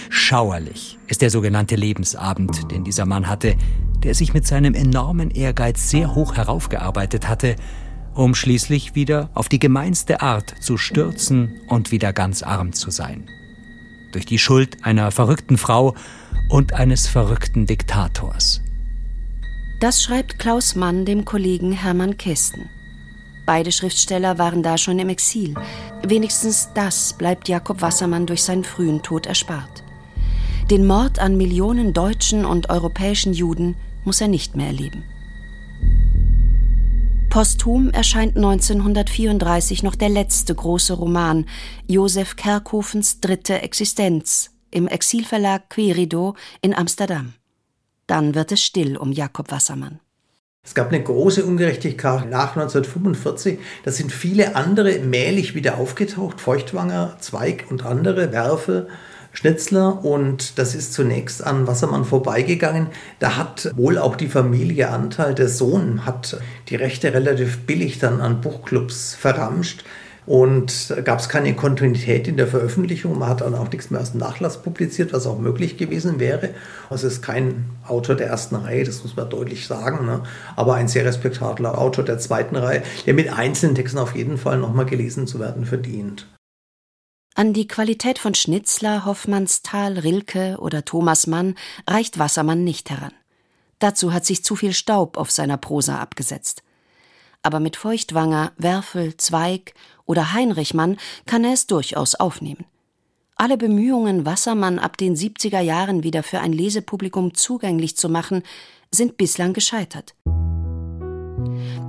Schauerlich 0.08 0.98
ist 1.06 1.22
der 1.22 1.30
sogenannte 1.30 1.76
Lebensabend, 1.76 2.70
den 2.70 2.84
dieser 2.84 3.06
Mann 3.06 3.28
hatte, 3.28 3.56
der 4.04 4.14
sich 4.14 4.34
mit 4.34 4.46
seinem 4.46 4.74
enormen 4.74 5.30
Ehrgeiz 5.30 5.90
sehr 5.90 6.14
hoch 6.14 6.36
heraufgearbeitet 6.36 7.28
hatte, 7.28 7.56
um 8.14 8.34
schließlich 8.34 8.94
wieder 8.94 9.30
auf 9.34 9.48
die 9.48 9.58
gemeinste 9.58 10.20
Art 10.20 10.54
zu 10.60 10.76
stürzen 10.76 11.60
und 11.68 11.92
wieder 11.92 12.12
ganz 12.12 12.42
arm 12.42 12.72
zu 12.72 12.90
sein. 12.90 13.28
Durch 14.12 14.26
die 14.26 14.38
Schuld 14.38 14.84
einer 14.84 15.10
verrückten 15.10 15.56
Frau 15.56 15.94
und 16.48 16.72
eines 16.72 17.06
verrückten 17.06 17.66
Diktators. 17.66 18.60
Das 19.80 20.02
schreibt 20.02 20.38
Klaus 20.38 20.74
Mann 20.74 21.04
dem 21.04 21.24
Kollegen 21.24 21.72
Hermann 21.72 22.18
Kästen. 22.18 22.68
Beide 23.46 23.72
Schriftsteller 23.72 24.38
waren 24.38 24.62
da 24.62 24.76
schon 24.76 24.98
im 24.98 25.08
Exil. 25.08 25.54
Wenigstens 26.06 26.68
das 26.74 27.14
bleibt 27.14 27.48
Jakob 27.48 27.80
Wassermann 27.80 28.26
durch 28.26 28.42
seinen 28.42 28.64
frühen 28.64 29.02
Tod 29.02 29.26
erspart. 29.26 29.82
Den 30.70 30.86
Mord 30.86 31.18
an 31.18 31.36
Millionen 31.36 31.92
deutschen 31.92 32.44
und 32.44 32.70
europäischen 32.70 33.32
Juden 33.32 33.74
muss 34.04 34.20
er 34.20 34.28
nicht 34.28 34.56
mehr 34.56 34.68
erleben. 34.68 35.04
Posthum 37.30 37.90
erscheint 37.90 38.36
1934 38.36 39.84
noch 39.84 39.94
der 39.94 40.08
letzte 40.08 40.52
große 40.52 40.94
Roman, 40.94 41.46
Josef 41.86 42.34
Kerkhofens 42.34 43.20
dritte 43.20 43.62
Existenz, 43.62 44.50
im 44.72 44.88
Exilverlag 44.88 45.70
Querido 45.70 46.34
in 46.60 46.74
Amsterdam. 46.74 47.34
Dann 48.08 48.34
wird 48.34 48.50
es 48.50 48.64
still 48.64 48.96
um 48.96 49.12
Jakob 49.12 49.52
Wassermann. 49.52 50.00
Es 50.62 50.74
gab 50.74 50.88
eine 50.88 51.02
große 51.02 51.44
Ungerechtigkeit 51.44 52.28
nach 52.28 52.56
1945. 52.56 53.60
Da 53.84 53.92
sind 53.92 54.12
viele 54.12 54.56
andere 54.56 54.98
mählich 54.98 55.54
wieder 55.54 55.78
aufgetaucht. 55.78 56.40
Feuchtwanger, 56.40 57.16
Zweig 57.20 57.66
und 57.70 57.86
andere, 57.86 58.32
Werfe, 58.32 58.88
Schnitzler 59.32 60.04
und 60.04 60.58
das 60.58 60.74
ist 60.74 60.92
zunächst 60.92 61.44
an 61.46 61.66
Wassermann 61.66 62.04
vorbeigegangen. 62.04 62.88
Da 63.18 63.36
hat 63.36 63.70
wohl 63.76 63.98
auch 63.98 64.16
die 64.16 64.28
Familie 64.28 64.88
Anteil. 64.88 65.34
Der 65.34 65.48
Sohn 65.48 66.04
hat 66.04 66.40
die 66.68 66.76
Rechte 66.76 67.14
relativ 67.14 67.60
billig 67.60 67.98
dann 67.98 68.20
an 68.20 68.40
Buchclubs 68.40 69.14
verramscht. 69.14 69.84
Und 70.26 70.94
gab 71.04 71.18
es 71.18 71.28
keine 71.28 71.54
Kontinuität 71.56 72.28
in 72.28 72.36
der 72.36 72.46
Veröffentlichung. 72.46 73.18
Man 73.18 73.28
hat 73.28 73.40
dann 73.40 73.54
auch 73.54 73.70
nichts 73.72 73.90
mehr 73.90 74.00
aus 74.00 74.12
dem 74.12 74.20
Nachlass 74.20 74.62
publiziert, 74.62 75.12
was 75.12 75.26
auch 75.26 75.38
möglich 75.38 75.76
gewesen 75.76 76.20
wäre. 76.20 76.50
Also 76.88 77.06
es 77.06 77.14
ist 77.14 77.22
kein 77.22 77.64
Autor 77.88 78.16
der 78.16 78.28
ersten 78.28 78.54
Reihe, 78.54 78.84
das 78.84 79.02
muss 79.02 79.16
man 79.16 79.28
deutlich 79.28 79.66
sagen, 79.66 80.06
ne? 80.06 80.22
aber 80.56 80.74
ein 80.74 80.88
sehr 80.88 81.04
respektabler 81.04 81.78
Autor 81.78 82.04
der 82.04 82.18
zweiten 82.18 82.56
Reihe, 82.56 82.82
der 83.06 83.14
mit 83.14 83.32
einzelnen 83.32 83.74
Texten 83.74 83.98
auf 83.98 84.14
jeden 84.14 84.38
Fall 84.38 84.58
nochmal 84.58 84.86
gelesen 84.86 85.26
zu 85.26 85.40
werden 85.40 85.64
verdient. 85.64 86.28
An 87.40 87.54
die 87.54 87.66
Qualität 87.66 88.18
von 88.18 88.34
Schnitzler, 88.34 89.06
Hoffmannsthal, 89.06 89.98
Rilke 89.98 90.58
oder 90.60 90.84
Thomas 90.84 91.26
Mann 91.26 91.54
reicht 91.88 92.18
Wassermann 92.18 92.64
nicht 92.64 92.90
heran. 92.90 93.14
Dazu 93.78 94.12
hat 94.12 94.26
sich 94.26 94.44
zu 94.44 94.56
viel 94.56 94.74
Staub 94.74 95.16
auf 95.16 95.30
seiner 95.30 95.56
Prosa 95.56 96.00
abgesetzt. 96.00 96.62
Aber 97.42 97.58
mit 97.58 97.76
Feuchtwanger, 97.76 98.52
Werfel, 98.58 99.16
Zweig 99.16 99.72
oder 100.04 100.34
Heinrich 100.34 100.74
Mann 100.74 100.98
kann 101.24 101.42
er 101.44 101.54
es 101.54 101.66
durchaus 101.66 102.14
aufnehmen. 102.14 102.66
Alle 103.36 103.56
Bemühungen, 103.56 104.26
Wassermann 104.26 104.78
ab 104.78 104.98
den 104.98 105.16
70er 105.16 105.60
Jahren 105.60 106.02
wieder 106.02 106.22
für 106.22 106.40
ein 106.40 106.52
Lesepublikum 106.52 107.32
zugänglich 107.32 107.96
zu 107.96 108.10
machen, 108.10 108.42
sind 108.90 109.16
bislang 109.16 109.54
gescheitert. 109.54 110.14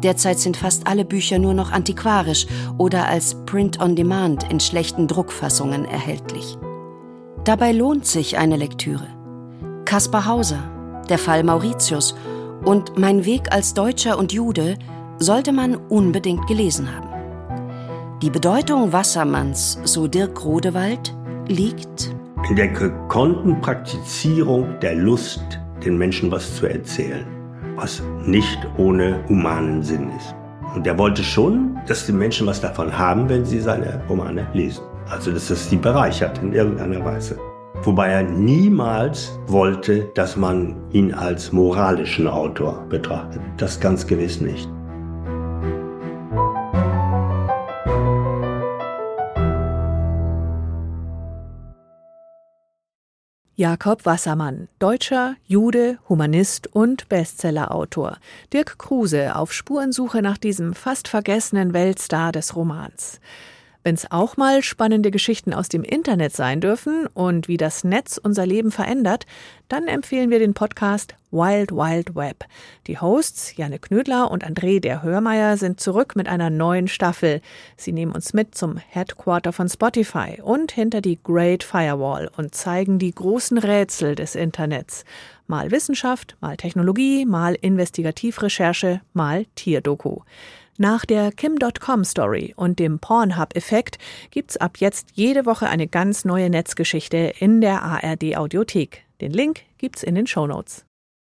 Derzeit 0.03 0.39
sind 0.39 0.57
fast 0.57 0.87
alle 0.87 1.05
Bücher 1.05 1.39
nur 1.39 1.53
noch 1.53 1.71
antiquarisch 1.71 2.47
oder 2.77 3.07
als 3.07 3.35
Print 3.45 3.79
on 3.79 3.95
Demand 3.95 4.51
in 4.51 4.59
schlechten 4.59 5.07
Druckfassungen 5.07 5.85
erhältlich. 5.85 6.57
Dabei 7.43 7.71
lohnt 7.71 8.05
sich 8.05 8.37
eine 8.37 8.57
Lektüre. 8.57 9.07
Kaspar 9.85 10.25
Hauser, 10.25 10.63
Der 11.09 11.17
Fall 11.17 11.43
Mauritius 11.43 12.15
und 12.63 12.97
Mein 12.97 13.25
Weg 13.25 13.51
als 13.51 13.73
Deutscher 13.73 14.17
und 14.17 14.31
Jude 14.31 14.77
sollte 15.19 15.51
man 15.51 15.75
unbedingt 15.75 16.47
gelesen 16.47 16.87
haben. 16.95 17.09
Die 18.21 18.29
Bedeutung 18.29 18.93
Wassermanns, 18.93 19.79
so 19.83 20.07
Dirk 20.07 20.43
Rodewald, 20.45 21.15
liegt 21.47 22.15
in 22.49 22.55
der 22.55 22.69
gekonnten 22.69 23.61
Praktizierung 23.61 24.79
der 24.79 24.95
Lust, 24.95 25.43
den 25.83 25.97
Menschen 25.97 26.31
was 26.31 26.55
zu 26.55 26.67
erzählen 26.67 27.40
was 27.75 28.01
nicht 28.25 28.59
ohne 28.77 29.23
humanen 29.27 29.83
Sinn 29.83 30.09
ist. 30.17 30.35
Und 30.75 30.87
er 30.87 30.97
wollte 30.97 31.23
schon, 31.23 31.79
dass 31.87 32.05
die 32.05 32.13
Menschen 32.13 32.47
was 32.47 32.61
davon 32.61 32.97
haben, 32.97 33.27
wenn 33.27 33.45
sie 33.45 33.59
seine 33.59 34.01
Romane 34.07 34.47
lesen. 34.53 34.83
Also, 35.09 35.31
dass 35.31 35.49
es 35.49 35.69
sie 35.69 35.75
bereichert 35.75 36.37
in 36.41 36.53
irgendeiner 36.53 37.03
Weise. 37.03 37.37
Wobei 37.83 38.09
er 38.09 38.23
niemals 38.23 39.39
wollte, 39.47 40.09
dass 40.13 40.37
man 40.37 40.75
ihn 40.91 41.13
als 41.13 41.51
moralischen 41.51 42.27
Autor 42.27 42.85
betrachtet. 42.89 43.41
Das 43.57 43.79
ganz 43.79 44.05
gewiss 44.05 44.39
nicht. 44.39 44.69
Jakob 53.61 54.07
Wassermann, 54.07 54.69
Deutscher, 54.79 55.35
Jude, 55.45 55.99
Humanist 56.09 56.65
und 56.73 57.07
Bestsellerautor. 57.09 58.17
Dirk 58.51 58.79
Kruse 58.79 59.35
auf 59.35 59.53
Spurensuche 59.53 60.23
nach 60.23 60.39
diesem 60.39 60.73
fast 60.73 61.07
vergessenen 61.07 61.71
Weltstar 61.71 62.31
des 62.31 62.55
Romans. 62.55 63.19
Wenn 63.83 63.95
es 63.95 64.11
auch 64.11 64.37
mal 64.37 64.61
spannende 64.61 65.09
Geschichten 65.09 65.55
aus 65.55 65.67
dem 65.67 65.83
Internet 65.83 66.33
sein 66.35 66.61
dürfen 66.61 67.07
und 67.07 67.47
wie 67.47 67.57
das 67.57 67.83
Netz 67.83 68.19
unser 68.21 68.45
Leben 68.45 68.69
verändert, 68.71 69.25
dann 69.69 69.87
empfehlen 69.87 70.29
wir 70.29 70.37
den 70.37 70.53
Podcast 70.53 71.15
Wild 71.31 71.71
Wild 71.71 72.13
Web. 72.13 72.45
Die 72.85 72.99
Hosts 72.99 73.55
Janne 73.57 73.79
Knödler 73.79 74.29
und 74.29 74.45
André 74.45 74.79
der 74.81 75.01
Hörmeier 75.01 75.57
sind 75.57 75.79
zurück 75.79 76.15
mit 76.15 76.27
einer 76.27 76.51
neuen 76.51 76.87
Staffel. 76.87 77.41
Sie 77.75 77.91
nehmen 77.91 78.11
uns 78.11 78.33
mit 78.33 78.53
zum 78.53 78.77
Headquarter 78.77 79.51
von 79.51 79.67
Spotify 79.67 80.39
und 80.43 80.71
hinter 80.73 81.01
die 81.01 81.17
Great 81.23 81.63
Firewall 81.63 82.29
und 82.37 82.53
zeigen 82.53 82.99
die 82.99 83.15
großen 83.15 83.57
Rätsel 83.57 84.13
des 84.13 84.35
Internets. 84.35 85.05
Mal 85.47 85.71
Wissenschaft, 85.71 86.37
mal 86.39 86.55
Technologie, 86.55 87.25
mal 87.25 87.55
Investigativrecherche, 87.55 89.01
mal 89.13 89.45
Tierdoku. 89.55 90.19
Nach 90.77 91.05
der 91.05 91.31
Kim.com-Story 91.31 92.53
und 92.55 92.79
dem 92.79 92.99
Pornhub-Effekt 92.99 93.97
gibt's 94.31 94.57
ab 94.57 94.77
jetzt 94.77 95.09
jede 95.13 95.45
Woche 95.45 95.67
eine 95.67 95.87
ganz 95.87 96.25
neue 96.25 96.49
Netzgeschichte 96.49 97.33
in 97.39 97.61
der 97.61 97.83
ARD-Audiothek. 97.83 99.03
Den 99.19 99.31
Link 99.31 99.61
gibt's 99.77 100.03
in 100.03 100.15
den 100.15 100.27
Shownotes. 100.27 100.85